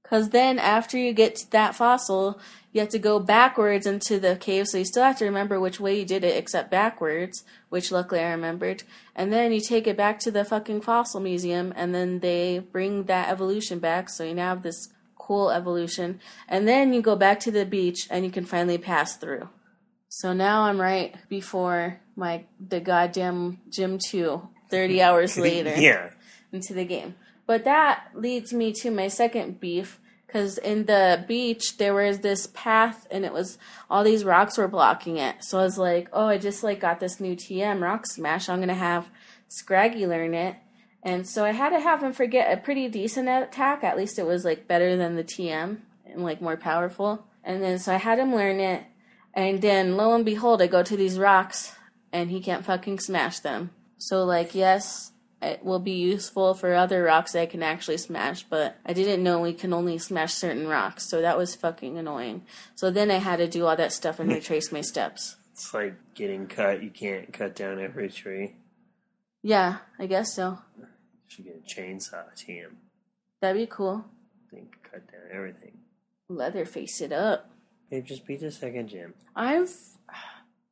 Cause 0.05 0.31
then 0.31 0.59
after 0.59 0.97
you 0.97 1.13
get 1.13 1.37
to 1.37 1.51
that 1.51 1.75
fossil, 1.75 2.41
you 2.77 2.81
have 2.81 2.91
to 2.91 2.99
go 2.99 3.19
backwards 3.19 3.87
into 3.87 4.21
the 4.21 4.37
cave, 4.37 4.69
so 4.69 4.77
you 4.77 4.85
still 4.85 5.03
have 5.03 5.17
to 5.17 5.25
remember 5.25 5.59
which 5.59 5.81
way 5.81 5.99
you 5.99 6.05
did 6.05 6.23
it 6.23 6.37
except 6.37 6.71
backwards, 6.71 7.43
which 7.71 7.91
luckily 7.91 8.21
I 8.21 8.31
remembered. 8.31 8.83
And 9.15 9.33
then 9.33 9.51
you 9.51 9.63
take 9.63 9.87
it 9.87 9.97
back 9.97 10.19
to 10.21 10.31
the 10.31 10.45
fucking 10.45 10.83
fossil 10.83 11.21
museum 11.21 11.73
and 11.75 11.95
then 11.95 12.21
they 12.21 12.59
bring 12.59 13.05
that 13.05 13.31
evolution 13.31 13.79
back, 13.79 14.11
so 14.11 14.25
you 14.25 14.35
now 14.35 14.51
have 14.51 14.63
this 14.63 14.91
cool 15.17 15.51
evolution. 15.51 16.21
And 16.51 16.69
then 16.69 16.93
you 16.93 17.01
go 17.01 17.17
back 17.17 17.41
to 17.41 17.51
the 17.51 17.65
beach 17.65 18.09
and 18.11 18.27
you 18.27 18.31
can 18.31 18.45
finally 18.45 18.77
pass 18.77 19.17
through. 19.17 19.49
So 20.11 20.35
now 20.35 20.65
I'm 20.65 20.79
right 20.79 21.15
before 21.31 22.01
my 22.15 22.45
the 22.61 22.81
goddamn 22.81 23.59
gym 23.71 23.99
2 23.99 24.47
30 24.69 25.03
hours 25.07 25.39
later 25.39 25.75
yeah. 25.79 26.11
into 26.53 26.75
the 26.75 26.85
game. 26.85 27.15
But 27.47 27.65
that 27.65 28.09
leads 28.15 28.53
me 28.53 28.75
to 28.83 28.91
my 28.91 29.09
second 29.09 29.61
beef 29.61 29.99
because 30.37 30.59
in 30.59 30.85
the 30.85 31.25
beach 31.27 31.79
there 31.79 31.95
was 31.95 32.19
this 32.19 32.47
path 32.49 33.07
and 33.11 33.25
it 33.25 33.33
was 33.33 33.57
all 33.89 34.05
these 34.05 34.23
rocks 34.23 34.59
were 34.59 34.69
blocking 34.69 35.17
it. 35.17 35.43
So 35.43 35.59
I 35.59 35.63
was 35.63 35.79
like, 35.79 36.11
oh, 36.13 36.27
I 36.27 36.37
just 36.37 36.63
like 36.63 36.79
got 36.79 37.01
this 37.01 37.21
new 37.21 37.35
TM 37.35 37.81
rock 37.81 38.07
smash. 38.07 38.51
I'm 38.51 38.61
gonna 38.61 38.75
have 38.75 39.09
Scraggy 39.49 40.07
learn 40.07 40.35
it. 40.35 40.57
And 41.03 41.27
so 41.27 41.47
I 41.47 41.53
had 41.53 41.71
to 41.71 41.81
have 41.81 42.03
him 42.03 42.13
forget 42.13 42.53
a 42.53 42.61
pretty 42.61 42.87
decent 42.89 43.31
attack. 43.31 43.83
At 43.83 43.97
least 43.97 44.19
it 44.19 44.27
was 44.27 44.45
like 44.45 44.69
better 44.69 44.95
than 44.95 45.17
the 45.17 45.25
TM 45.25 45.79
and 46.05 46.23
like 46.23 46.43
more 46.43 46.59
powerful. 46.59 47.27
And 47.43 47.63
then 47.63 47.79
so 47.79 47.95
I 47.95 47.97
had 47.97 48.19
him 48.19 48.35
learn 48.35 48.61
it. 48.61 48.85
And 49.33 49.63
then 49.63 49.97
lo 49.97 50.15
and 50.15 50.25
behold, 50.25 50.61
I 50.61 50.67
go 50.67 50.83
to 50.83 50.97
these 50.99 51.19
rocks 51.19 51.75
and 52.13 52.31
he 52.31 52.43
can't 52.43 52.65
fucking 52.65 52.99
smash 52.99 53.39
them. 53.39 53.71
So 53.97 54.23
like 54.25 54.55
yes, 54.55 55.13
it 55.43 55.65
will 55.65 55.79
be 55.79 55.93
useful 55.93 56.55
for 56.55 56.75
other 56.75 57.03
rocks 57.03 57.33
that 57.33 57.43
I 57.43 57.47
can 57.47 57.63
actually 57.63 57.99
smash, 57.99 58.43
but 58.45 58.77
I 58.87 58.93
didn't 58.93 59.23
know 59.23 59.41
we 59.41 59.53
can 59.53 59.73
only 59.73 59.99
smash 59.99 60.33
certain 60.33 60.67
rocks, 60.67 61.09
so 61.09 61.21
that 61.21 61.37
was 61.37 61.55
fucking 61.55 61.99
annoying. 61.99 62.43
So 62.75 62.91
then 62.91 63.11
I 63.11 63.17
had 63.17 63.37
to 63.37 63.49
do 63.49 63.67
all 63.67 63.77
that 63.77 63.93
stuff 63.93 64.19
and 64.19 64.31
retrace 64.31 64.73
my 64.73 64.81
steps. 64.81 65.37
It's 65.53 65.73
like 65.73 65.95
getting 66.15 66.47
cut. 66.47 66.83
You 66.83 66.91
can't 66.91 67.33
cut 67.33 67.55
down 67.55 67.81
every 67.81 68.09
tree. 68.09 68.57
Yeah, 69.43 69.79
I 69.99 70.07
guess 70.07 70.35
so. 70.35 70.59
You 70.79 70.87
should 71.29 71.45
get 71.45 71.63
a 71.65 71.81
chainsaw 71.81 72.35
team. 72.35 72.79
That'd 73.41 73.61
be 73.61 73.67
cool. 73.67 74.05
Then 74.53 74.69
cut 74.83 75.11
down 75.11 75.23
everything. 75.33 75.79
Leatherface 76.29 77.01
it 77.01 77.13
up. 77.13 77.51
Hey, 77.91 78.01
just 78.01 78.27
beat 78.27 78.41
the 78.41 78.51
second 78.51 78.89
gym. 78.89 79.15
I've 79.35 79.71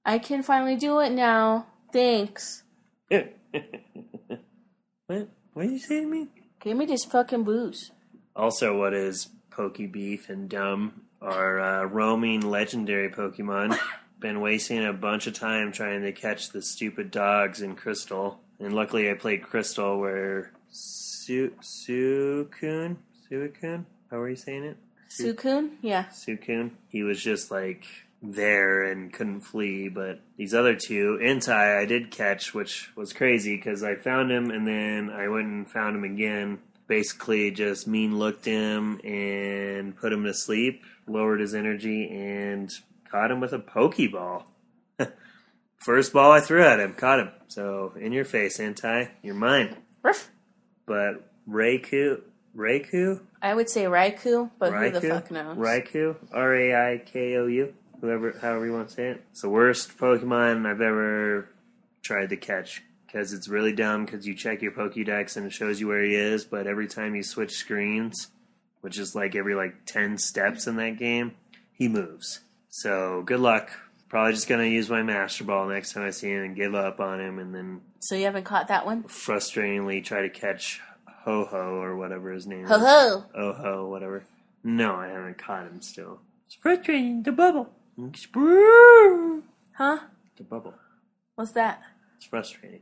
I 0.05 0.19
can 0.19 0.43
finally 0.43 0.77
do 0.77 0.99
it 1.01 1.13
now. 1.13 1.67
Thanks. 1.93 2.65
what? 5.07 5.29
What 5.53 5.63
did 5.65 5.73
you 5.73 5.79
say 5.79 6.01
to 6.01 6.07
me? 6.07 6.29
Give 6.61 6.77
me 6.77 6.87
this 6.87 7.05
fucking 7.05 7.45
booze. 7.45 7.93
Also, 8.35 8.77
what 8.77 8.95
is 8.95 9.29
Poke 9.51 9.79
Beef 9.93 10.29
and 10.29 10.49
Dumb 10.49 11.03
are 11.25 11.61
uh, 11.61 11.85
roaming 11.85 12.41
legendary 12.41 13.09
Pokemon. 13.09 13.79
Been 14.21 14.41
wasting 14.41 14.85
a 14.85 14.93
bunch 14.93 15.27
of 15.27 15.35
time 15.35 15.73
trying 15.73 16.03
to 16.03 16.13
catch 16.13 16.51
the 16.51 16.63
stupid 16.63 17.11
dogs 17.11 17.61
in 17.61 17.75
Crystal, 17.75 18.41
and 18.59 18.73
luckily 18.73 19.11
I 19.11 19.15
played 19.15 19.43
Crystal 19.43 19.99
where 19.99 20.53
Su 20.71 21.53
Suicune 21.61 22.97
Suicune. 23.31 23.85
How 24.11 24.19
are 24.19 24.29
you 24.29 24.37
saying 24.37 24.65
it? 24.65 24.77
Sukun? 25.11 25.73
Yeah. 25.83 26.05
Sukun. 26.07 26.71
He 26.89 27.03
was 27.03 27.23
just 27.23 27.51
like 27.51 27.85
there 28.33 28.85
and 28.85 29.13
couldn't 29.13 29.41
flee, 29.43 29.89
but 29.89 30.21
these 30.37 30.55
other 30.55 30.75
two, 30.75 31.19
Entei, 31.23 31.79
I 31.79 31.85
did 31.85 32.11
catch, 32.11 32.55
which 32.55 32.91
was 32.97 33.13
crazy 33.13 33.57
because 33.57 33.83
I 33.83 33.97
found 33.97 34.31
him 34.31 34.51
and 34.51 34.67
then 34.67 35.11
I 35.11 35.29
went 35.29 35.47
and 35.47 35.71
found 35.71 35.97
him 35.97 36.05
again. 36.05 36.59
Basically, 36.87 37.51
just 37.51 37.87
mean 37.89 38.19
looked 38.19 38.45
him 38.45 39.01
and 39.05 39.97
put 39.97 40.13
him 40.13 40.25
to 40.25 40.35
sleep, 40.35 40.83
lowered 41.07 41.41
his 41.41 41.55
energy, 41.55 42.11
and 42.11 42.71
caught 43.11 43.31
him 43.31 43.41
with 43.41 43.55
a 43.55 43.59
Pokeball. 43.59 44.45
First 45.79 46.13
ball 46.13 46.33
I 46.33 46.41
threw 46.41 46.63
at 46.63 46.81
him, 46.81 46.93
caught 46.95 47.21
him. 47.21 47.31
So, 47.49 47.95
in 47.99 48.13
your 48.13 48.25
face, 48.27 48.59
Entei, 48.59 49.09
you're 49.23 49.35
mine. 49.35 49.77
Ruff. 50.03 50.31
But 50.85 51.27
Raikou, 51.49 52.21
Raikou? 52.55 53.21
I 53.41 53.55
would 53.55 53.71
say 53.71 53.85
Raikou, 53.85 54.51
but 54.59 54.73
who 54.73 54.91
the 54.91 55.01
Raikou? 55.01 55.09
fuck 55.09 55.31
knows? 55.31 55.57
Raikou, 55.57 56.17
R 56.33 56.55
A 56.55 56.93
I 56.93 56.99
K 56.99 57.37
O 57.37 57.47
U, 57.47 57.75
whoever, 58.05 58.37
however 58.41 58.67
you 58.67 58.73
want 58.73 58.89
to 58.89 58.95
say 58.95 59.09
it. 59.09 59.25
It's 59.33 59.41
the 59.43 59.49
worst 59.49 59.97
Pokemon 59.99 60.67
I've 60.67 60.81
ever 60.81 61.49
tried 62.03 62.29
to 62.31 62.37
catch 62.37 62.83
because 63.07 63.33
it's 63.33 63.49
really 63.49 63.73
dumb. 63.73 64.05
Because 64.05 64.27
you 64.27 64.35
check 64.35 64.61
your 64.63 64.73
Pokédex 64.73 65.37
and 65.37 65.47
it 65.47 65.53
shows 65.53 65.81
you 65.81 65.89
where 65.89 66.03
he 66.03 66.15
is, 66.15 66.45
but 66.45 66.67
every 66.67 66.87
time 66.87 67.15
you 67.15 67.23
switch 67.23 67.53
screens, 67.53 68.29
which 68.83 68.99
is 68.99 69.15
like 69.15 69.35
every 69.35 69.55
like 69.55 69.87
ten 69.87 70.19
steps 70.19 70.67
in 70.67 70.77
that 70.77 70.99
game, 70.99 71.33
he 71.73 71.89
moves. 71.89 72.41
So 72.69 73.23
good 73.25 73.41
luck. 73.41 73.71
Probably 74.11 74.33
just 74.35 74.49
gonna 74.49 74.65
use 74.65 74.89
my 74.91 75.03
Master 75.03 75.45
Ball 75.45 75.67
next 75.67 75.93
time 75.93 76.05
I 76.05 76.11
see 76.11 76.29
him 76.31 76.45
and 76.45 76.55
give 76.57 76.75
up 76.75 77.01
on 77.01 77.21
him, 77.21 77.39
and 77.39 77.55
then 77.55 77.81
So 78.01 78.15
you 78.15 78.25
haven't 78.25 78.45
caught 78.45 78.69
that 78.69 78.85
one? 78.87 79.05
frustratingly 79.05 80.05
try 80.05 80.23
to 80.23 80.29
catch 80.31 80.81
Ho 81.25 81.45
Ho 81.47 81.57
or 81.81 81.97
whatever 81.97 82.31
his 82.31 82.47
name 82.47 82.67
Ho 82.67 82.75
is. 82.77 82.83
ho! 82.83 83.25
Oh 83.35 83.53
ho, 83.55 83.89
whatever. 83.89 84.25
No, 84.63 84.95
I 84.95 85.09
haven't 85.09 85.39
caught 85.39 85.67
him 85.67 85.81
still. 85.83 86.21
It's 86.47 86.55
frustrating. 86.55 87.23
The 87.23 87.33
bubble. 87.33 87.71
Sprue. 87.99 89.43
Huh? 89.73 89.99
The 90.37 90.43
bubble. 90.45 90.75
What's 91.35 91.53
that? 91.53 91.83
It's 92.17 92.27
frustrating. 92.27 92.81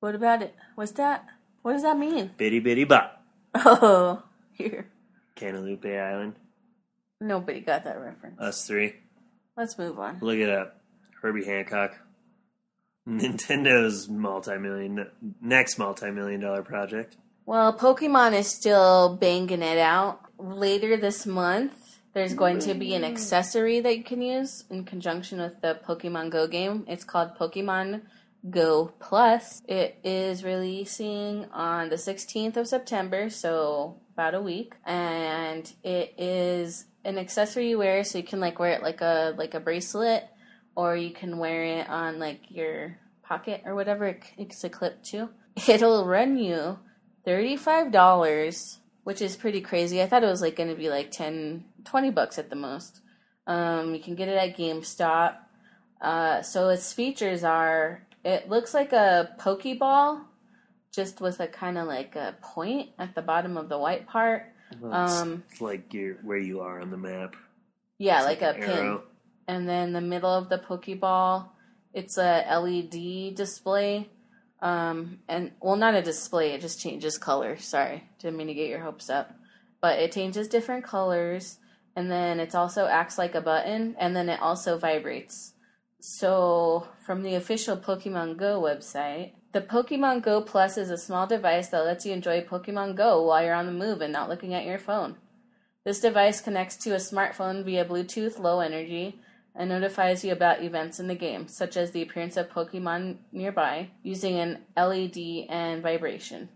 What 0.00 0.14
about 0.14 0.42
it? 0.42 0.54
What's 0.74 0.92
that? 0.92 1.26
What 1.62 1.72
does 1.72 1.82
that 1.82 1.98
mean? 1.98 2.30
Bitty 2.36 2.60
bitty 2.60 2.84
bop. 2.84 3.16
Oh, 3.54 4.22
here. 4.52 4.86
Cantaloupe 5.34 5.84
Island. 5.84 6.34
Nobody 7.20 7.60
got 7.60 7.84
that 7.84 8.00
reference. 8.00 8.40
Us 8.40 8.66
three. 8.66 8.94
Let's 9.56 9.76
move 9.76 9.98
on. 9.98 10.18
Look 10.20 10.38
it 10.38 10.48
up. 10.48 10.80
Herbie 11.20 11.44
Hancock. 11.44 11.98
Nintendo's 13.08 14.08
multi-million 14.08 15.06
next 15.40 15.78
multi-million 15.78 16.40
dollar 16.40 16.62
project. 16.62 17.16
Well, 17.44 17.76
Pokemon 17.76 18.34
is 18.38 18.46
still 18.46 19.16
banging 19.16 19.62
it 19.62 19.78
out. 19.78 20.20
Later 20.38 20.96
this 20.96 21.26
month, 21.26 21.74
there's 22.12 22.34
going 22.34 22.58
to 22.60 22.74
be 22.74 22.94
an 22.94 23.04
accessory 23.04 23.80
that 23.80 23.96
you 23.96 24.04
can 24.04 24.22
use 24.22 24.64
in 24.70 24.84
conjunction 24.84 25.40
with 25.40 25.60
the 25.60 25.78
Pokemon 25.86 26.30
Go 26.30 26.46
game. 26.46 26.84
It's 26.88 27.04
called 27.04 27.36
Pokemon 27.38 28.02
Go 28.48 28.92
Plus. 28.98 29.62
It 29.68 29.98
is 30.02 30.42
releasing 30.42 31.46
on 31.52 31.88
the 31.88 31.96
16th 31.96 32.56
of 32.56 32.66
September, 32.66 33.30
so 33.30 33.96
about 34.12 34.34
a 34.34 34.40
week, 34.40 34.74
and 34.84 35.72
it 35.84 36.14
is 36.18 36.86
an 37.04 37.18
accessory 37.18 37.70
you 37.70 37.78
wear 37.78 38.04
so 38.04 38.18
you 38.18 38.24
can 38.24 38.40
like 38.40 38.58
wear 38.58 38.72
it 38.72 38.82
like 38.82 39.00
a 39.00 39.34
like 39.38 39.54
a 39.54 39.60
bracelet 39.60 40.28
or 40.74 40.96
you 40.96 41.10
can 41.10 41.38
wear 41.38 41.64
it 41.64 41.88
on 41.88 42.18
like 42.18 42.40
your 42.50 42.98
pocket 43.22 43.62
or 43.64 43.74
whatever 43.74 44.18
it's 44.36 44.64
a 44.64 44.68
clip 44.68 45.02
to. 45.04 45.30
It'll 45.68 46.04
run 46.04 46.38
you 46.38 46.78
$35, 47.26 48.78
which 49.04 49.20
is 49.20 49.36
pretty 49.36 49.60
crazy. 49.60 50.00
I 50.00 50.06
thought 50.06 50.24
it 50.24 50.26
was 50.26 50.42
like 50.42 50.56
going 50.56 50.68
to 50.68 50.74
be 50.74 50.88
like 50.88 51.10
10, 51.10 51.64
20 51.84 52.10
bucks 52.10 52.38
at 52.38 52.50
the 52.50 52.56
most. 52.56 53.00
Um, 53.46 53.94
you 53.94 54.00
can 54.00 54.14
get 54.14 54.28
it 54.28 54.36
at 54.36 54.56
GameStop. 54.56 55.36
Uh, 56.00 56.42
so 56.42 56.68
its 56.68 56.92
features 56.92 57.44
are 57.44 58.02
it 58.24 58.48
looks 58.48 58.72
like 58.74 58.92
a 58.92 59.30
Pokeball, 59.40 60.22
just 60.92 61.20
with 61.20 61.40
a 61.40 61.46
kind 61.46 61.78
of 61.78 61.86
like 61.86 62.16
a 62.16 62.36
point 62.42 62.90
at 62.98 63.14
the 63.14 63.22
bottom 63.22 63.56
of 63.56 63.68
the 63.68 63.78
white 63.78 64.06
part. 64.06 64.44
Um, 64.82 65.42
like 65.60 65.92
your 65.92 66.14
where 66.22 66.38
you 66.38 66.60
are 66.60 66.80
on 66.80 66.90
the 66.90 66.96
map. 66.96 67.34
Yeah, 67.98 68.18
It's 68.18 68.26
like, 68.26 68.42
a 68.42 68.54
pin. 68.54 68.62
arrow. 68.70 69.02
and 69.48 69.68
then 69.68 69.92
the 69.92 70.00
middle 70.00 70.30
of 70.30 70.48
the 70.48 70.58
Pokeball, 70.58 71.48
it's 71.92 72.16
a 72.18 72.44
LED 72.48 73.34
display. 73.34 74.08
Um, 74.62 75.18
and 75.28 75.52
well, 75.60 75.76
not 75.76 75.94
a 75.94 76.02
display; 76.02 76.52
it 76.52 76.60
just 76.60 76.80
changes 76.80 77.18
color. 77.18 77.56
Sorry, 77.58 78.04
didn't 78.20 78.36
mean 78.36 78.46
to 78.46 78.54
get 78.54 78.68
your 78.68 78.80
hopes 78.80 79.10
up, 79.10 79.32
but 79.80 79.98
it 79.98 80.12
changes 80.12 80.48
different 80.48 80.84
colors, 80.84 81.58
and 81.96 82.10
then 82.10 82.40
it 82.40 82.54
also 82.54 82.86
acts 82.86 83.18
like 83.18 83.34
a 83.34 83.40
button, 83.40 83.96
and 83.98 84.14
then 84.14 84.28
it 84.28 84.40
also 84.40 84.78
vibrates. 84.78 85.54
So, 86.00 86.88
from 87.04 87.22
the 87.22 87.34
official 87.34 87.76
Pokemon 87.76 88.36
Go 88.38 88.60
website, 88.60 89.32
the 89.52 89.60
Pokemon 89.60 90.22
Go 90.22 90.40
Plus 90.40 90.78
is 90.78 90.90
a 90.90 90.96
small 90.96 91.26
device 91.26 91.68
that 91.68 91.84
lets 91.84 92.06
you 92.06 92.12
enjoy 92.12 92.40
Pokemon 92.40 92.96
Go 92.96 93.22
while 93.22 93.44
you're 93.44 93.54
on 93.54 93.66
the 93.66 93.72
move 93.72 94.00
and 94.00 94.12
not 94.12 94.28
looking 94.28 94.54
at 94.54 94.64
your 94.64 94.78
phone. 94.78 95.16
This 95.84 96.00
device 96.00 96.40
connects 96.40 96.76
to 96.78 96.92
a 96.92 96.98
smartphone 96.98 97.64
via 97.64 97.84
Bluetooth 97.84 98.38
Low 98.38 98.60
Energy 98.60 99.20
and 99.54 99.68
notifies 99.68 100.24
you 100.24 100.32
about 100.32 100.62
events 100.62 101.00
in 101.00 101.08
the 101.08 101.14
game, 101.14 101.48
such 101.48 101.76
as 101.76 101.90
the 101.90 102.02
appearance 102.02 102.36
of 102.36 102.50
Pokemon 102.50 103.16
nearby, 103.32 103.90
using 104.02 104.38
an 104.38 104.58
LED 104.76 105.46
and 105.48 105.82
vibration. 105.82 106.48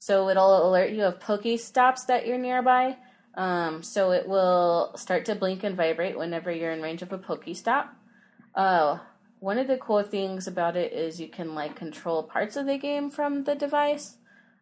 So 0.00 0.28
it'll 0.28 0.68
alert 0.68 0.90
you 0.90 1.04
of 1.04 1.20
Pokestops 1.20 2.06
that 2.08 2.26
you're 2.26 2.38
nearby. 2.38 2.96
Um, 3.34 3.82
so 3.82 4.12
it 4.12 4.28
will 4.28 4.92
start 4.96 5.24
to 5.26 5.34
blink 5.34 5.64
and 5.64 5.76
vibrate 5.76 6.18
whenever 6.18 6.52
you're 6.52 6.72
in 6.72 6.82
range 6.82 7.02
of 7.02 7.12
a 7.12 7.18
Pokestop. 7.18 7.88
Uh, 8.54 8.98
one 9.40 9.58
of 9.58 9.66
the 9.66 9.78
cool 9.78 10.02
things 10.02 10.46
about 10.46 10.76
it 10.76 10.92
is 10.92 11.20
you 11.20 11.28
can 11.28 11.54
like 11.54 11.74
control 11.74 12.22
parts 12.22 12.56
of 12.56 12.66
the 12.66 12.78
game 12.78 13.10
from 13.10 13.44
the 13.44 13.54
device. 13.54 14.18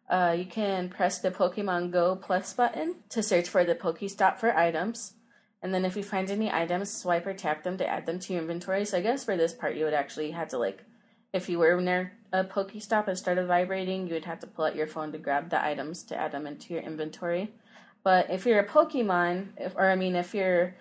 Uh, 0.09 0.35
you 0.37 0.45
can 0.45 0.89
press 0.89 1.19
the 1.19 1.31
Pokemon 1.31 1.91
Go 1.91 2.15
Plus 2.15 2.53
button 2.53 2.95
to 3.09 3.21
search 3.21 3.47
for 3.47 3.63
the 3.63 3.75
Pokestop 3.75 4.39
for 4.39 4.57
items. 4.57 5.13
And 5.61 5.73
then 5.73 5.85
if 5.85 5.95
you 5.95 6.03
find 6.03 6.29
any 6.29 6.51
items, 6.51 6.91
swipe 6.91 7.27
or 7.27 7.33
tap 7.33 7.63
them 7.63 7.77
to 7.77 7.87
add 7.87 8.05
them 8.05 8.19
to 8.19 8.33
your 8.33 8.41
inventory. 8.41 8.83
So 8.85 8.97
I 8.97 9.01
guess 9.01 9.23
for 9.23 9.37
this 9.37 9.53
part, 9.53 9.75
you 9.75 9.85
would 9.85 9.93
actually 9.93 10.31
have 10.31 10.49
to 10.49 10.57
like, 10.57 10.83
if 11.31 11.47
you 11.47 11.59
were 11.59 11.79
near 11.79 12.13
a 12.33 12.43
Pokestop 12.43 13.07
and 13.07 13.17
started 13.17 13.45
vibrating, 13.45 14.07
you 14.07 14.13
would 14.15 14.25
have 14.25 14.39
to 14.39 14.47
pull 14.47 14.65
out 14.65 14.75
your 14.75 14.87
phone 14.87 15.11
to 15.11 15.17
grab 15.17 15.49
the 15.49 15.63
items 15.63 16.03
to 16.05 16.17
add 16.17 16.31
them 16.31 16.47
into 16.47 16.73
your 16.73 16.81
inventory. 16.81 17.53
But 18.03 18.29
if 18.29 18.45
you're 18.45 18.59
a 18.59 18.67
Pokemon, 18.67 19.49
if, 19.57 19.75
or 19.75 19.89
I 19.89 19.95
mean, 19.95 20.15
if 20.15 20.33
you're 20.33 20.75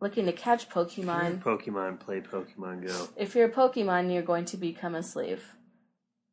looking 0.00 0.26
to 0.26 0.32
catch 0.32 0.68
Pokemon, 0.68 1.42
Pokemon, 1.42 1.98
play 1.98 2.20
Pokemon 2.20 2.86
Go. 2.86 3.08
if 3.16 3.34
you're 3.34 3.48
a 3.48 3.52
Pokemon, 3.52 4.12
you're 4.12 4.22
going 4.22 4.44
to 4.46 4.56
become 4.56 4.94
a 4.94 5.02
slave. 5.02 5.56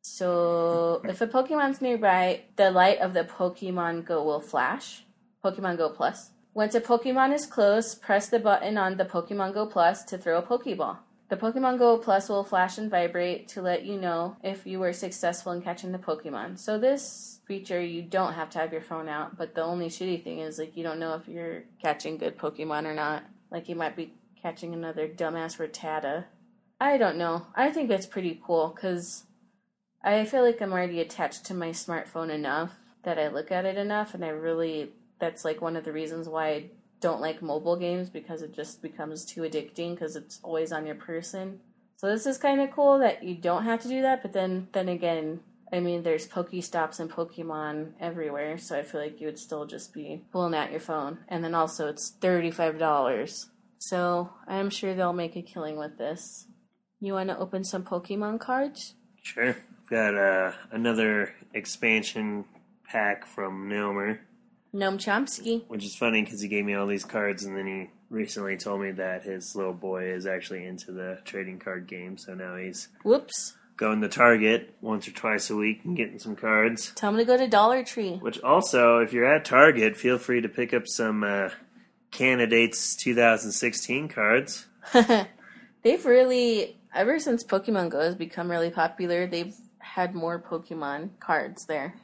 So 0.02 1.02
if 1.04 1.20
a 1.20 1.26
Pokemon's 1.26 1.80
nearby, 1.80 2.42
the 2.56 2.70
light 2.70 3.00
of 3.00 3.12
the 3.12 3.24
Pokemon 3.24 4.04
Go 4.04 4.22
will 4.22 4.40
flash. 4.40 5.04
Pokemon 5.44 5.78
Go 5.78 5.90
Plus. 5.90 6.30
Once 6.54 6.74
a 6.74 6.80
Pokemon 6.80 7.34
is 7.34 7.44
close, 7.46 7.94
press 7.94 8.28
the 8.28 8.38
button 8.38 8.78
on 8.78 8.96
the 8.96 9.04
Pokemon 9.04 9.52
Go 9.52 9.66
Plus 9.66 10.04
to 10.04 10.16
throw 10.16 10.38
a 10.38 10.42
Pokeball. 10.42 10.98
The 11.28 11.36
Pokemon 11.36 11.78
Go 11.78 11.98
Plus 11.98 12.28
will 12.28 12.44
flash 12.44 12.78
and 12.78 12.90
vibrate 12.90 13.48
to 13.48 13.62
let 13.62 13.84
you 13.84 13.98
know 13.98 14.36
if 14.44 14.66
you 14.66 14.78
were 14.78 14.92
successful 14.92 15.52
in 15.52 15.60
catching 15.60 15.92
the 15.92 15.98
Pokemon. 15.98 16.58
So 16.58 16.78
this 16.78 17.35
feature 17.46 17.80
you 17.80 18.02
don't 18.02 18.34
have 18.34 18.50
to 18.50 18.58
have 18.58 18.72
your 18.72 18.82
phone 18.82 19.08
out, 19.08 19.38
but 19.38 19.54
the 19.54 19.62
only 19.62 19.88
shitty 19.88 20.22
thing 20.22 20.40
is 20.40 20.58
like 20.58 20.76
you 20.76 20.82
don't 20.82 20.98
know 20.98 21.14
if 21.14 21.28
you're 21.28 21.62
catching 21.80 22.18
good 22.18 22.36
Pokemon 22.36 22.84
or 22.84 22.94
not. 22.94 23.24
Like 23.50 23.68
you 23.68 23.76
might 23.76 23.96
be 23.96 24.14
catching 24.40 24.74
another 24.74 25.08
dumbass 25.08 25.56
Rattata. 25.58 26.24
I 26.80 26.98
don't 26.98 27.16
know. 27.16 27.46
I 27.54 27.70
think 27.70 27.88
that's 27.88 28.06
pretty 28.06 28.40
cool 28.44 28.72
because 28.74 29.24
I 30.02 30.24
feel 30.24 30.42
like 30.42 30.60
I'm 30.60 30.72
already 30.72 31.00
attached 31.00 31.46
to 31.46 31.54
my 31.54 31.70
smartphone 31.70 32.30
enough 32.30 32.74
that 33.04 33.18
I 33.18 33.28
look 33.28 33.50
at 33.50 33.64
it 33.64 33.76
enough, 33.76 34.14
and 34.14 34.24
I 34.24 34.28
really 34.28 34.90
that's 35.18 35.44
like 35.44 35.62
one 35.62 35.76
of 35.76 35.84
the 35.84 35.92
reasons 35.92 36.28
why 36.28 36.48
I 36.48 36.70
don't 37.00 37.20
like 37.20 37.40
mobile 37.42 37.76
games 37.76 38.10
because 38.10 38.42
it 38.42 38.54
just 38.54 38.82
becomes 38.82 39.24
too 39.24 39.42
addicting 39.42 39.94
because 39.94 40.16
it's 40.16 40.40
always 40.42 40.72
on 40.72 40.86
your 40.86 40.96
person. 40.96 41.60
So 41.96 42.08
this 42.08 42.26
is 42.26 42.36
kind 42.36 42.60
of 42.60 42.70
cool 42.72 42.98
that 42.98 43.22
you 43.22 43.34
don't 43.34 43.64
have 43.64 43.80
to 43.82 43.88
do 43.88 44.02
that, 44.02 44.22
but 44.22 44.32
then 44.32 44.68
then 44.72 44.88
again, 44.88 45.40
I 45.72 45.80
mean, 45.80 46.02
there's 46.02 46.28
Pokestops 46.28 47.00
and 47.00 47.10
Pokemon 47.10 47.92
everywhere, 48.00 48.56
so 48.58 48.78
I 48.78 48.82
feel 48.82 49.00
like 49.00 49.20
you 49.20 49.26
would 49.26 49.38
still 49.38 49.66
just 49.66 49.92
be 49.92 50.22
pulling 50.32 50.54
out 50.54 50.70
your 50.70 50.80
phone. 50.80 51.18
And 51.28 51.42
then 51.42 51.54
also, 51.54 51.88
it's 51.88 52.10
thirty-five 52.20 52.78
dollars, 52.78 53.48
so 53.78 54.30
I'm 54.46 54.70
sure 54.70 54.94
they'll 54.94 55.12
make 55.12 55.36
a 55.36 55.42
killing 55.42 55.76
with 55.76 55.98
this. 55.98 56.46
You 57.00 57.14
want 57.14 57.30
to 57.30 57.38
open 57.38 57.64
some 57.64 57.84
Pokemon 57.84 58.40
cards? 58.40 58.94
Sure. 59.22 59.56
Got 59.90 60.14
uh, 60.16 60.52
another 60.72 61.34
expansion 61.52 62.44
pack 62.88 63.26
from 63.26 63.68
Nomer, 63.68 64.18
Noam 64.74 64.96
Chomsky. 64.98 65.64
which 65.68 65.84
is 65.84 65.94
funny 65.96 66.22
because 66.22 66.40
he 66.40 66.48
gave 66.48 66.64
me 66.64 66.74
all 66.74 66.86
these 66.86 67.04
cards 67.04 67.44
and 67.44 67.56
then 67.56 67.66
he 67.66 67.90
recently 68.08 68.56
told 68.56 68.80
me 68.80 68.92
that 68.92 69.24
his 69.24 69.54
little 69.56 69.72
boy 69.72 70.04
is 70.04 70.26
actually 70.26 70.64
into 70.64 70.92
the 70.92 71.18
trading 71.24 71.58
card 71.58 71.86
game. 71.86 72.16
So 72.16 72.34
now 72.34 72.56
he's 72.56 72.88
Whoops! 73.04 73.56
Going 73.76 74.00
to 74.00 74.08
Target 74.08 74.74
once 74.80 75.06
or 75.06 75.12
twice 75.12 75.50
a 75.50 75.56
week 75.56 75.80
and 75.84 75.96
getting 75.96 76.18
some 76.18 76.36
cards. 76.36 76.92
Tell 76.94 77.10
him 77.10 77.18
to 77.18 77.24
go 77.24 77.36
to 77.36 77.46
Dollar 77.46 77.84
Tree. 77.84 78.16
Which 78.16 78.40
also, 78.40 78.98
if 78.98 79.12
you're 79.12 79.26
at 79.26 79.44
Target, 79.44 79.96
feel 79.96 80.18
free 80.18 80.40
to 80.40 80.48
pick 80.48 80.72
up 80.72 80.86
some 80.86 81.22
uh, 81.22 81.50
candidates 82.10 82.96
2016 82.96 84.08
cards. 84.08 84.66
they've 85.82 86.04
really, 86.04 86.78
ever 86.94 87.18
since 87.18 87.44
Pokemon 87.44 87.90
Go 87.90 88.00
has 88.00 88.14
become 88.14 88.50
really 88.50 88.70
popular, 88.70 89.26
they've 89.26 89.54
had 89.78 90.14
more 90.14 90.40
Pokemon 90.40 91.10
cards 91.20 91.66
there. 91.66 91.94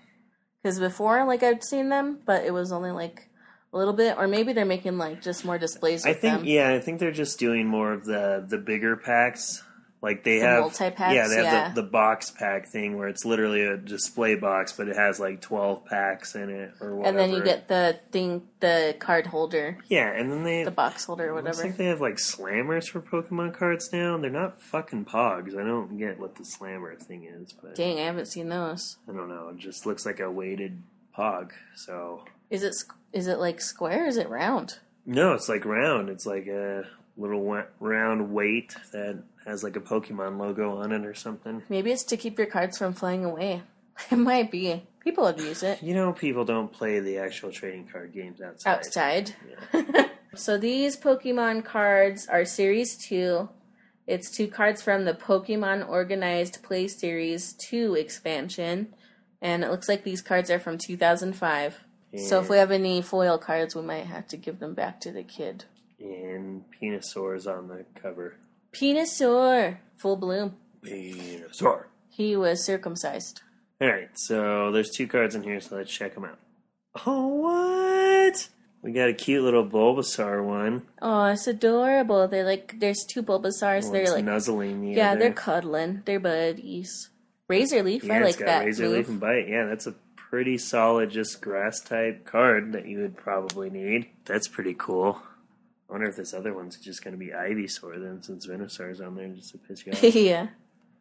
Because 0.63 0.79
before, 0.79 1.25
like 1.27 1.43
I'd 1.43 1.65
seen 1.65 1.89
them, 1.89 2.21
but 2.25 2.45
it 2.45 2.53
was 2.53 2.71
only 2.71 2.93
like 2.93 3.29
a 3.73 3.79
little 3.79 3.95
bit, 3.95 4.17
or 4.17 4.29
maybe 4.29 4.53
they're 4.53 4.65
making 4.65 4.99
like 4.99 5.23
just 5.23 5.45
more 5.45 5.59
displays 5.59 6.05
I 6.05 6.13
think 6.13 6.39
them. 6.39 6.45
yeah, 6.45 6.71
I 6.71 6.79
think 6.79 7.01
they're 7.01 7.11
just 7.11 7.39
doing 7.39 7.67
more 7.67 7.93
of 7.93 8.05
the 8.05 8.45
the 8.47 8.59
bigger 8.59 8.97
packs. 8.97 9.65
Like 10.03 10.25
they 10.25 10.41
The 10.41 10.47
have 10.47 10.75
yeah, 11.15 11.29
they 11.29 11.37
have 11.37 11.45
yeah. 11.45 11.69
The, 11.69 11.83
the 11.83 11.87
box 11.89 12.31
pack 12.33 12.67
thing 12.67 12.99
where 12.99 13.07
it's 13.07 13.25
literally 13.25 13.63
a 13.65 13.77
display 13.77 14.35
box, 14.35 14.73
but 14.73 14.89
it 14.89 14.97
has 14.97 15.21
like 15.21 15.41
twelve 15.41 15.85
packs 15.87 16.35
in 16.35 16.51
it 16.51 16.73
or 16.81 16.97
whatever. 16.97 17.19
and 17.21 17.31
then 17.31 17.39
you 17.39 17.45
get 17.45 17.69
the 17.69 18.01
thing, 18.11 18.43
the 18.59 18.97
card 18.99 19.27
holder, 19.29 19.79
yeah, 19.89 20.11
and 20.11 20.31
then 20.33 20.43
they 20.43 20.65
the 20.65 20.73
box 20.73 21.05
holder, 21.05 21.31
or 21.31 21.35
whatever. 21.35 21.63
like 21.63 21.77
they 21.77 21.87
have 21.87 22.01
like 22.01 22.17
slammers 22.17 22.89
for 22.89 23.01
Pokemon 23.01 23.55
cards 23.55 23.93
now. 23.93 24.19
They're 24.19 24.29
not 24.29 24.61
fucking 24.61 25.05
Pogs. 25.05 25.57
I 25.57 25.63
don't 25.65 25.97
get 25.97 26.19
what 26.19 26.35
the 26.35 26.45
slammer 26.45 26.97
thing 26.97 27.23
is, 27.25 27.53
but 27.53 27.77
Dang, 27.77 27.99
I 28.01 28.03
haven't 28.03 28.27
seen 28.27 28.49
those. 28.49 28.97
I 29.09 29.13
don't 29.13 29.29
know. 29.29 29.51
It 29.51 29.59
just 29.59 29.87
looks 29.87 30.05
like 30.05 30.19
a 30.19 30.31
weighted 30.31 30.83
Pog. 31.17 31.53
So 31.77 32.25
Is 32.51 32.65
it 32.65 32.75
is 33.13 33.29
it 33.29 33.39
like 33.39 33.61
square? 33.61 34.05
Or 34.05 34.09
is 34.09 34.17
it 34.17 34.29
round? 34.29 34.81
no, 35.07 35.35
it's 35.35 35.49
like 35.49 35.65
round. 35.65 36.09
It's 36.09 36.27
like 36.27 36.49
a 36.49 36.87
little 37.17 37.63
round 37.79 38.33
weight 38.33 38.75
that 38.93 39.23
has 39.47 39.63
like 39.65 39.77
a 39.77 39.81
Pokemon 39.81 40.39
logo 40.39 40.77
on 40.79 40.93
it 40.93 41.05
or 41.05 41.15
something. 41.15 41.63
Maybe 41.69 41.91
it's 41.93 42.05
to 42.05 42.17
keep 42.17 42.39
your 42.39 42.47
cards 42.47 42.79
from 42.79 42.93
flying 42.95 43.25
away. 43.25 43.63
It 44.11 44.17
might 44.17 44.51
be. 44.51 44.85
People 45.05 45.25
would 45.25 45.39
use 45.39 45.63
it 45.63 45.83
You 45.83 45.95
know, 45.95 46.13
people 46.15 46.45
don't 46.47 46.73
play 46.73 46.99
the 47.01 47.19
actual 47.19 47.53
trading 47.53 47.87
card 47.87 48.13
games 48.15 48.41
outside. 48.41 48.71
outside. 48.77 49.35
Yeah. 49.75 50.07
So 50.35 50.57
these 50.57 50.97
Pokemon 50.97 51.67
cards 51.67 52.27
are 52.27 52.47
Series 52.47 52.97
2. 52.97 53.51
It's 54.07 54.31
two 54.31 54.49
cards 54.49 54.81
from 54.81 55.05
the 55.05 55.13
Pokemon 55.13 55.87
Organized 55.87 56.63
Play 56.63 56.89
Series 56.89 57.53
2 57.53 57.95
expansion. 57.97 58.95
And 59.43 59.63
it 59.63 59.71
looks 59.71 59.91
like 59.91 60.05
these 60.05 60.23
cards 60.23 60.51
are 60.51 60.59
from 60.59 60.79
2005. 60.79 61.81
So 62.17 62.41
if 62.41 62.49
we 62.49 62.57
have 62.57 62.71
any 62.71 63.03
foil 63.03 63.37
cards, 63.39 63.75
we 63.75 63.83
might 63.83 64.07
have 64.07 64.27
to 64.29 64.37
give 64.39 64.59
them 64.59 64.73
back 64.75 65.01
to 65.01 65.13
the 65.13 65.23
kid. 65.23 65.65
And 66.01 66.65
Venusaur's 66.81 67.47
on 67.47 67.69
the 67.69 67.85
cover. 68.01 68.37
Venusaur! 68.75 69.79
Full 69.97 70.17
bloom. 70.17 70.57
Venusaur. 70.85 71.85
He 72.11 72.37
was 72.37 72.65
circumcised. 72.65 73.43
All 73.81 73.89
right, 73.89 74.11
so 74.19 74.71
there's 74.73 74.91
two 74.91 75.07
cards 75.07 75.35
in 75.35 75.43
here, 75.43 75.61
so 75.61 75.77
let's 75.77 75.91
check 75.91 76.15
them 76.15 76.25
out. 76.25 76.39
Oh, 77.07 77.27
what? 77.29 78.49
We 78.83 78.93
got 78.93 79.09
a 79.09 79.15
cute 79.15 79.43
little 79.45 79.65
Bulbasaur 79.67 80.45
one. 80.45 80.83
Oh, 81.01 81.25
it's 81.27 81.47
adorable. 81.47 82.27
They're 82.29 82.45
like, 82.45 82.79
there's 82.81 83.05
two 83.05 83.23
Bulbasaurs. 83.23 83.85
Well, 83.85 83.93
they're 83.93 84.13
like, 84.13 84.25
nuzzling 84.25 84.81
the 84.83 84.91
yeah, 84.91 85.13
other. 85.13 85.21
they're 85.21 85.33
cuddling. 85.33 86.03
They're 86.05 86.21
buddies. 86.21 87.11
Razor 87.49 87.83
Leaf, 87.83 88.05
Yeah, 88.05 88.15
I 88.15 88.17
it's 88.19 88.27
like 88.27 88.39
got 88.39 88.47
that. 88.47 88.65
Razor 88.67 88.83
move. 88.85 88.93
Leaf 88.93 89.09
and 89.09 89.21
Bite. 89.21 89.49
Yeah, 89.49 89.67
that's 89.67 89.87
a 89.87 89.95
pretty 90.17 90.59
solid, 90.59 91.11
just 91.11 91.41
grass 91.41 91.81
type 91.81 92.25
card 92.25 92.73
that 92.73 92.87
you 92.87 92.99
would 92.99 93.17
probably 93.17 93.71
need. 93.71 94.09
That's 94.25 94.49
pretty 94.49 94.75
cool. 94.75 95.21
I 95.93 95.97
wonder 95.97 96.09
if 96.09 96.17
this 96.17 96.33
other 96.33 96.55
one's 96.55 96.79
just 96.79 97.05
going 97.05 97.13
to 97.13 97.19
be 97.19 97.33
Ivysaur 97.33 98.01
then, 98.01 98.23
since 98.23 98.47
Venusaur's 98.47 99.03
on 99.03 99.15
there 99.15 99.29
just 99.29 99.51
to 99.53 99.59
piss 99.59 99.85
you 99.85 99.93
off. 99.93 100.03
yeah. 100.15 100.47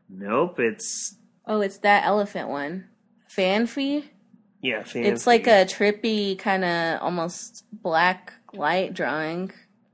nope, 0.10 0.60
it's 0.60 1.16
Oh, 1.48 1.62
it's 1.62 1.78
that 1.78 2.04
elephant 2.06 2.50
one. 2.50 2.90
Fanfy? 3.34 4.04
yeah, 4.62 4.84
fancy. 4.84 5.04
It's 5.08 5.26
like 5.26 5.48
a 5.48 5.64
trippy 5.66 6.38
kind 6.38 6.66
of 6.66 7.02
almost 7.02 7.64
black 7.72 8.34
light 8.54 8.94
drawing. 8.94 9.54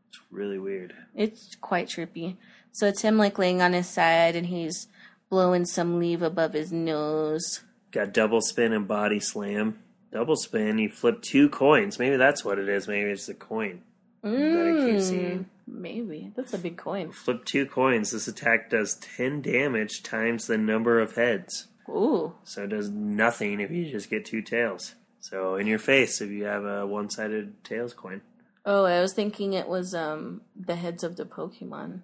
It's 0.09 0.19
really 0.31 0.57
weird. 0.57 0.95
It's 1.13 1.55
quite 1.61 1.87
trippy. 1.89 2.37
So 2.71 2.87
it's 2.87 3.03
him 3.03 3.19
like 3.19 3.37
laying 3.37 3.61
on 3.61 3.73
his 3.73 3.87
side 3.87 4.35
and 4.35 4.47
he's 4.47 4.87
blowing 5.29 5.65
some 5.65 5.99
leaf 5.99 6.23
above 6.23 6.53
his 6.53 6.71
nose. 6.71 7.61
Got 7.91 8.13
double 8.13 8.41
spin 8.41 8.73
and 8.73 8.87
body 8.87 9.19
slam. 9.19 9.77
Double 10.11 10.35
spin, 10.35 10.79
you 10.79 10.89
flip 10.89 11.21
two 11.21 11.49
coins. 11.49 11.99
Maybe 11.99 12.17
that's 12.17 12.43
what 12.43 12.57
it 12.57 12.67
is. 12.67 12.87
Maybe 12.87 13.11
it's 13.11 13.29
a 13.29 13.35
coin. 13.35 13.83
That 14.31 14.67
I 14.67 14.85
keep 14.85 14.95
Mm, 14.97 15.01
seeing. 15.01 15.45
maybe. 15.65 16.31
That's 16.35 16.53
a 16.53 16.57
big 16.57 16.77
coin. 16.77 17.11
Flip 17.11 17.43
two 17.45 17.65
coins. 17.65 18.11
This 18.11 18.27
attack 18.27 18.69
does 18.69 18.95
10 18.95 19.41
damage 19.41 20.03
times 20.03 20.47
the 20.47 20.57
number 20.57 20.99
of 20.99 21.15
heads. 21.15 21.67
Ooh. 21.89 22.33
So 22.43 22.63
it 22.63 22.69
does 22.69 22.89
nothing 22.89 23.59
if 23.59 23.71
you 23.71 23.89
just 23.89 24.09
get 24.09 24.25
two 24.25 24.41
tails. 24.41 24.95
So 25.19 25.55
in 25.55 25.67
your 25.67 25.79
face 25.79 26.21
if 26.21 26.29
you 26.29 26.45
have 26.45 26.63
a 26.65 26.85
one 26.85 27.09
sided 27.09 27.63
tails 27.63 27.93
coin. 27.93 28.21
Oh, 28.65 28.83
I 28.85 28.99
was 29.01 29.13
thinking 29.13 29.53
it 29.53 29.67
was 29.67 29.93
um 29.95 30.41
the 30.55 30.75
heads 30.75 31.03
of 31.03 31.15
the 31.15 31.25
Pokemon. 31.25 32.01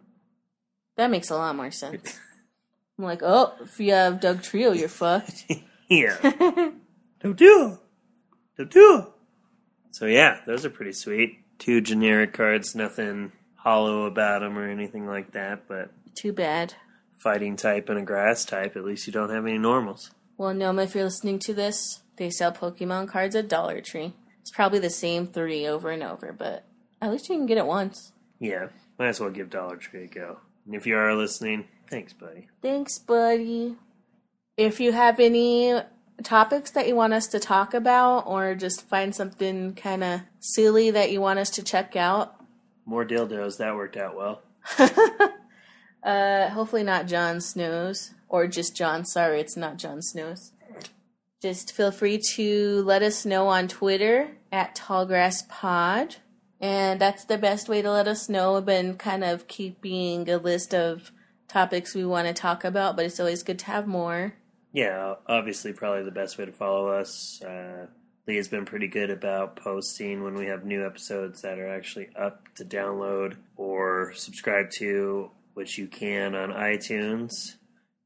That 0.95 1.09
makes 1.11 1.29
a 1.29 1.35
lot 1.35 1.55
more 1.55 1.71
sense. 1.71 2.19
I'm 2.97 3.05
like, 3.05 3.21
oh, 3.23 3.53
if 3.61 3.79
you 3.79 3.91
have 3.93 4.19
Dugtrio, 4.19 4.77
you're 4.77 4.87
fucked. 4.87 5.45
yeah. 5.89 6.15
Don't 7.21 7.35
do 7.37 7.73
it. 7.73 7.79
Don't 8.57 8.69
do. 8.71 9.07
So 9.91 10.05
yeah, 10.05 10.39
those 10.45 10.63
are 10.65 10.69
pretty 10.69 10.93
sweet. 10.93 11.39
Two 11.63 11.79
generic 11.79 12.33
cards, 12.33 12.75
nothing 12.75 13.31
hollow 13.55 14.03
about 14.05 14.41
them 14.41 14.57
or 14.57 14.69
anything 14.69 15.07
like 15.07 15.31
that, 15.31 15.65
but 15.65 15.91
Too 16.13 16.33
bad. 16.33 16.73
fighting 17.17 17.55
type 17.55 17.87
and 17.87 17.97
a 17.97 18.01
grass 18.01 18.43
type, 18.43 18.75
at 18.75 18.83
least 18.83 19.07
you 19.07 19.13
don't 19.13 19.29
have 19.29 19.45
any 19.45 19.57
normals. 19.57 20.11
Well, 20.37 20.53
Noma, 20.53 20.81
if 20.83 20.93
you're 20.93 21.05
listening 21.05 21.39
to 21.39 21.53
this, 21.53 22.01
they 22.17 22.29
sell 22.29 22.51
Pokemon 22.51 23.07
cards 23.07 23.33
at 23.33 23.47
Dollar 23.47 23.79
Tree. 23.79 24.13
It's 24.41 24.51
probably 24.51 24.79
the 24.79 24.89
same 24.89 25.25
three 25.25 25.65
over 25.65 25.89
and 25.89 26.03
over, 26.03 26.33
but 26.37 26.65
at 27.01 27.09
least 27.11 27.29
you 27.29 27.37
can 27.37 27.45
get 27.45 27.57
it 27.57 27.65
once. 27.65 28.11
Yeah, 28.39 28.67
might 28.99 29.07
as 29.07 29.21
well 29.21 29.29
give 29.29 29.49
Dollar 29.49 29.77
Tree 29.77 30.03
a 30.03 30.07
go. 30.07 30.39
And 30.65 30.75
if 30.75 30.85
you 30.85 30.97
are 30.97 31.15
listening, 31.15 31.69
thanks, 31.89 32.11
buddy. 32.11 32.49
Thanks, 32.61 32.99
buddy. 32.99 33.77
If 34.57 34.81
you 34.81 34.91
have 34.91 35.21
any 35.21 35.79
topics 36.21 36.71
that 36.71 36.87
you 36.87 36.95
want 36.95 37.13
us 37.13 37.27
to 37.27 37.39
talk 37.39 37.73
about 37.73 38.27
or 38.27 38.55
just 38.55 38.87
find 38.87 39.15
something 39.15 39.73
kind 39.73 40.03
of 40.03 40.21
silly 40.39 40.91
that 40.91 41.11
you 41.11 41.21
want 41.21 41.39
us 41.39 41.49
to 41.51 41.63
check 41.63 41.95
out, 41.95 42.35
More 42.85 43.05
dildos. 43.05 43.57
That 43.57 43.75
worked 43.75 43.97
out 43.97 44.15
well. 44.15 44.41
uh, 46.03 46.49
hopefully 46.49 46.83
not 46.83 47.07
John 47.07 47.41
Snow's 47.41 48.11
or 48.29 48.47
just 48.47 48.75
John. 48.75 49.05
Sorry, 49.05 49.39
it's 49.39 49.57
not 49.57 49.77
John 49.77 50.01
Snow's. 50.01 50.51
Just 51.41 51.73
feel 51.73 51.91
free 51.91 52.19
to 52.35 52.83
let 52.83 53.01
us 53.01 53.25
know 53.25 53.47
on 53.47 53.67
Twitter 53.67 54.31
at 54.51 54.75
TallgrassPod. 54.75 56.17
And 56.61 57.01
that's 57.01 57.25
the 57.25 57.37
best 57.37 57.67
way 57.67 57.81
to 57.81 57.91
let 57.91 58.07
us 58.07 58.29
know. 58.29 58.55
I've 58.55 58.65
been 58.65 58.95
kind 58.95 59.25
of 59.25 59.49
keeping 59.49 60.29
a 60.29 60.37
list 60.37 60.73
of 60.73 61.11
topics 61.49 61.93
we 61.93 62.05
want 62.05 62.27
to 62.27 62.33
talk 62.33 62.63
about, 62.63 62.95
but 62.95 63.05
it's 63.05 63.19
always 63.19 63.43
good 63.43 63.59
to 63.59 63.65
have 63.65 63.85
more. 63.87 64.35
Yeah, 64.73 65.15
obviously, 65.27 65.71
probably 65.71 66.03
the 66.03 66.11
best 66.11 66.37
way 66.37 66.45
to 66.45 66.51
follow 66.51 66.87
us. 66.87 67.41
Uh, 67.43 67.85
Leah's 68.27 68.47
been 68.47 68.65
pretty 68.65 68.87
good 68.87 69.11
about 69.11 69.55
posting 69.55 70.23
when 70.23 70.33
we 70.33 70.47
have 70.47 70.65
new 70.65 70.85
episodes 70.85 71.41
that 71.41 71.59
are 71.59 71.71
actually 71.71 72.09
up 72.15 72.41
to 72.55 72.65
download 72.65 73.35
or 73.55 74.13
subscribe 74.15 74.71
to, 74.71 75.29
which 75.53 75.77
you 75.77 75.87
can 75.87 76.33
on 76.33 76.49
iTunes 76.49 77.55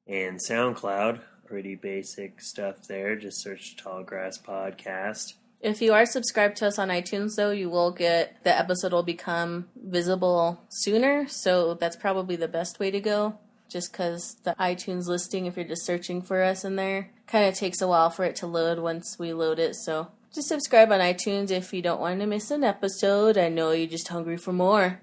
and 0.08 0.40
SoundCloud. 0.40 1.22
Pretty 1.46 1.76
basic 1.76 2.42
stuff 2.42 2.88
there. 2.90 3.16
Just 3.16 3.42
search 3.42 3.78
Tall 3.78 4.04
Grass 4.04 4.38
Podcast. 4.38 5.36
If 5.62 5.82
you 5.82 5.94
are 5.94 6.06
subscribed 6.06 6.58
to 6.58 6.68
us 6.68 6.78
on 6.78 6.90
iTunes, 6.90 7.36
though, 7.36 7.52
you 7.52 7.70
will 7.70 7.92
get 7.92 8.44
the 8.44 8.56
episode 8.56 8.92
will 8.92 9.04
become 9.04 9.70
visible 9.76 10.62
sooner. 10.70 11.28
So 11.30 11.76
that's 11.76 11.96
probably 11.96 12.36
the 12.36 12.48
best 12.48 12.80
way 12.80 12.92
to 12.92 13.00
go. 13.00 13.40
Just 13.70 13.92
because 13.92 14.38
the 14.44 14.56
iTunes 14.60 15.08
listing, 15.08 15.46
if 15.46 15.56
you're 15.56 15.66
just 15.66 15.86
searching 15.86 16.22
for 16.22 16.42
us 16.42 16.64
in 16.64 16.76
there, 16.76 17.10
kind 17.28 17.46
of 17.46 17.56
takes 17.56 17.82
a 17.82 17.88
while 17.88 18.10
for 18.10 18.24
it 18.24 18.36
to 18.38 18.48
load 18.48 18.80
once 18.80 19.18
we 19.20 19.34
load 19.34 19.60
it. 19.60 19.76
So 19.76 20.10
just 20.34 20.48
subscribe 20.48 20.92
on 20.92 21.00
iTunes 21.00 21.52
if 21.52 21.74
you 21.74 21.82
don't 21.82 22.00
want 22.00 22.20
to 22.20 22.26
miss 22.26 22.52
an 22.52 22.64
episode. 22.64 23.38
I 23.38 23.50
know 23.50 23.72
you're 23.72 23.90
just 23.90 24.08
hungry 24.08 24.38
for 24.38 24.54
more. 24.54 25.02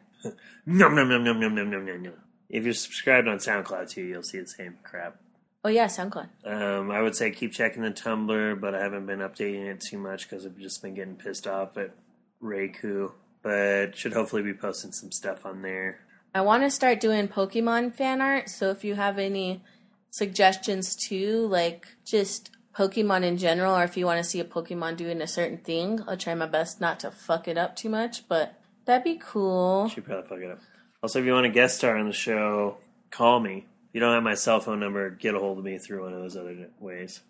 Nom 0.66 0.94
nom 0.96 1.08
nom 1.08 1.24
nom 1.24 1.40
nom 1.40 1.54
nom 1.54 1.70
nom 1.70 1.84
nom 1.84 2.02
nom. 2.02 2.12
If 2.48 2.64
you're 2.64 2.74
subscribed 2.74 3.28
on 3.28 3.38
SoundCloud 3.38 3.90
too, 3.90 4.02
you'll 4.02 4.22
see 4.22 4.38
the 4.38 4.46
same 4.46 4.78
crap. 4.82 5.16
Oh 5.64 5.70
yeah, 5.70 5.86
SoundCloud. 5.86 6.28
Um, 6.44 6.90
I 6.90 7.00
would 7.00 7.16
say 7.16 7.30
keep 7.30 7.52
checking 7.52 7.82
the 7.82 7.90
Tumblr, 7.90 8.60
but 8.60 8.74
I 8.74 8.80
haven't 8.80 9.06
been 9.06 9.20
updating 9.20 9.66
it 9.66 9.80
too 9.80 9.98
much 9.98 10.28
because 10.28 10.44
I've 10.44 10.58
just 10.58 10.82
been 10.82 10.94
getting 10.94 11.16
pissed 11.16 11.46
off 11.46 11.78
at 11.78 11.94
Reiku. 12.42 13.12
But 13.42 13.96
should 13.96 14.12
hopefully 14.12 14.42
be 14.42 14.54
posting 14.54 14.92
some 14.92 15.10
stuff 15.10 15.44
on 15.44 15.62
there. 15.62 16.00
I 16.36 16.40
want 16.40 16.64
to 16.64 16.70
start 16.70 16.98
doing 16.98 17.28
Pokemon 17.28 17.94
fan 17.94 18.20
art, 18.20 18.48
so 18.48 18.70
if 18.70 18.82
you 18.82 18.96
have 18.96 19.18
any 19.18 19.62
suggestions 20.10 20.96
too, 20.96 21.46
like 21.46 21.86
just 22.04 22.50
Pokemon 22.76 23.22
in 23.22 23.38
general, 23.38 23.76
or 23.76 23.84
if 23.84 23.96
you 23.96 24.04
want 24.04 24.18
to 24.18 24.28
see 24.28 24.40
a 24.40 24.44
Pokemon 24.44 24.96
doing 24.96 25.22
a 25.22 25.28
certain 25.28 25.58
thing, 25.58 26.00
I'll 26.08 26.16
try 26.16 26.34
my 26.34 26.46
best 26.46 26.80
not 26.80 26.98
to 27.00 27.12
fuck 27.12 27.46
it 27.46 27.56
up 27.56 27.76
too 27.76 27.88
much, 27.88 28.26
but 28.28 28.60
that'd 28.84 29.04
be 29.04 29.20
cool. 29.22 29.88
Should 29.88 30.06
probably 30.06 30.28
fuck 30.28 30.38
it 30.40 30.50
up. 30.50 30.58
Also, 31.04 31.20
if 31.20 31.24
you 31.24 31.32
want 31.32 31.46
a 31.46 31.50
guest 31.50 31.76
star 31.76 31.96
on 31.96 32.08
the 32.08 32.12
show, 32.12 32.78
call 33.12 33.38
me. 33.38 33.66
If 33.88 33.94
you 33.94 34.00
don't 34.00 34.14
have 34.14 34.24
my 34.24 34.34
cell 34.34 34.58
phone 34.58 34.80
number, 34.80 35.10
get 35.10 35.36
a 35.36 35.38
hold 35.38 35.58
of 35.58 35.64
me 35.64 35.78
through 35.78 36.02
one 36.02 36.14
of 36.14 36.20
those 36.20 36.36
other 36.36 36.70
ways. 36.80 37.20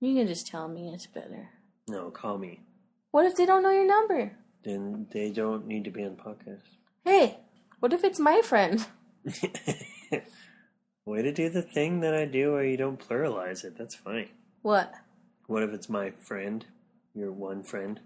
You 0.00 0.14
can 0.14 0.26
just 0.26 0.46
tell 0.46 0.68
me 0.68 0.90
it's 0.92 1.06
better. 1.06 1.48
No, 1.88 2.10
call 2.10 2.36
me. 2.36 2.60
What 3.12 3.24
if 3.24 3.34
they 3.34 3.46
don't 3.46 3.62
know 3.62 3.70
your 3.70 3.86
number? 3.86 4.32
Then 4.62 5.06
they 5.10 5.30
don't 5.30 5.66
need 5.66 5.84
to 5.84 5.90
be 5.90 6.04
on 6.04 6.16
podcast. 6.16 6.60
Hey, 7.02 7.38
what 7.82 7.92
if 7.92 8.04
it's 8.04 8.20
my 8.20 8.40
friend? 8.42 8.86
Way 11.04 11.22
to 11.22 11.32
do 11.32 11.50
the 11.50 11.62
thing 11.62 11.98
that 12.02 12.14
I 12.14 12.26
do 12.26 12.52
where 12.52 12.64
you 12.64 12.76
don't 12.76 12.96
pluralize 12.96 13.64
it. 13.64 13.76
That's 13.76 13.96
funny. 13.96 14.30
What? 14.62 14.94
What 15.48 15.64
if 15.64 15.70
it's 15.70 15.88
my 15.88 16.12
friend? 16.12 16.64
Your 17.12 17.32
one 17.32 17.64
friend? 17.64 17.98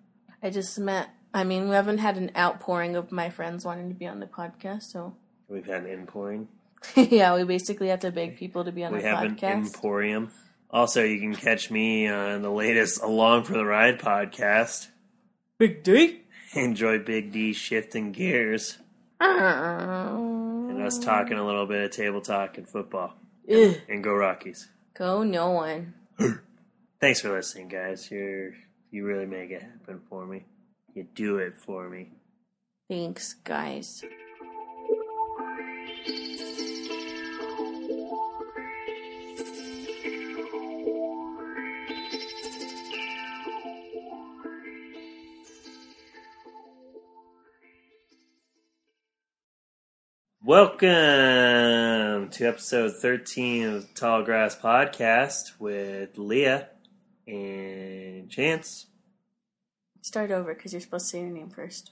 I 0.43 0.49
just 0.49 0.79
meant, 0.79 1.11
I 1.35 1.45
mean, 1.45 1.69
we 1.69 1.75
haven't 1.75 1.99
had 1.99 2.17
an 2.17 2.31
outpouring 2.35 2.97
of 2.97 3.13
my 3.13 3.29
friends 3.29 3.67
wanting 3.67 3.91
to 3.91 3.95
be 3.95 4.07
on 4.07 4.19
the 4.19 4.27
podcast, 4.27 4.85
so. 4.85 5.15
We've 5.47 5.67
had 5.67 5.85
an 5.85 5.91
inpouring. 5.91 6.49
yeah, 6.97 7.35
we 7.35 7.45
basically 7.45 7.89
have 7.89 8.01
to 8.01 8.11
beg 8.11 8.39
people 8.39 8.65
to 8.65 8.73
be 8.73 8.83
on 8.83 8.95
We 8.95 9.03
the 9.03 9.09
podcast. 9.09 9.43
We 9.43 9.47
have 9.47 9.59
an 9.59 9.67
emporium. 9.67 10.31
Also, 10.71 11.05
you 11.05 11.21
can 11.21 11.35
catch 11.35 11.71
me 11.71 12.09
on 12.09 12.41
the 12.41 12.51
latest 12.51 13.03
Along 13.03 13.45
for 13.45 13.53
the 13.53 13.67
Ride 13.67 14.01
podcast. 14.01 14.89
Big 15.59 15.83
D? 15.83 16.23
Enjoy 16.55 16.99
Big 16.99 17.31
D 17.31 17.53
shifting 17.53 18.13
gears 18.13 18.79
Uh-huh. 19.21 20.17
and 20.71 20.83
us 20.83 20.99
talking 20.99 21.39
a 21.39 21.47
little 21.47 21.67
bit 21.67 21.85
of 21.85 21.91
table 21.91 22.21
talk 22.21 22.59
and 22.59 22.69
football. 22.69 23.15
Ugh. 23.53 23.77
And 23.89 24.03
go 24.05 24.13
Rockies. 24.15 24.69
Go 24.95 25.23
no 25.23 25.51
one. 25.51 25.95
Thanks 27.01 27.21
for 27.21 27.33
listening, 27.33 27.69
guys. 27.69 28.11
You're 28.11 28.53
you 28.91 29.05
really 29.05 29.27
make 29.27 29.51
it 29.51 29.63
happen 29.63 30.01
for 30.09 30.27
me. 30.27 30.45
You 30.95 31.07
do 31.15 31.39
it 31.39 31.55
for 31.55 31.89
me. 31.89 32.13
Thanks, 32.89 33.35
guys. 33.35 34.03
Welcome 50.47 52.29
to 52.31 52.45
episode 52.47 52.95
13 52.95 53.65
of 53.65 53.95
Tall 53.95 54.23
Grass 54.23 54.57
Podcast 54.57 55.59
with 55.59 56.17
Leah 56.17 56.69
and 57.27 58.31
Chance. 58.31 58.87
Start 60.03 60.31
over 60.31 60.55
because 60.55 60.73
you're 60.73 60.81
supposed 60.81 61.07
to 61.07 61.11
say 61.11 61.21
your 61.23 61.31
name 61.31 61.51
first. 61.51 61.91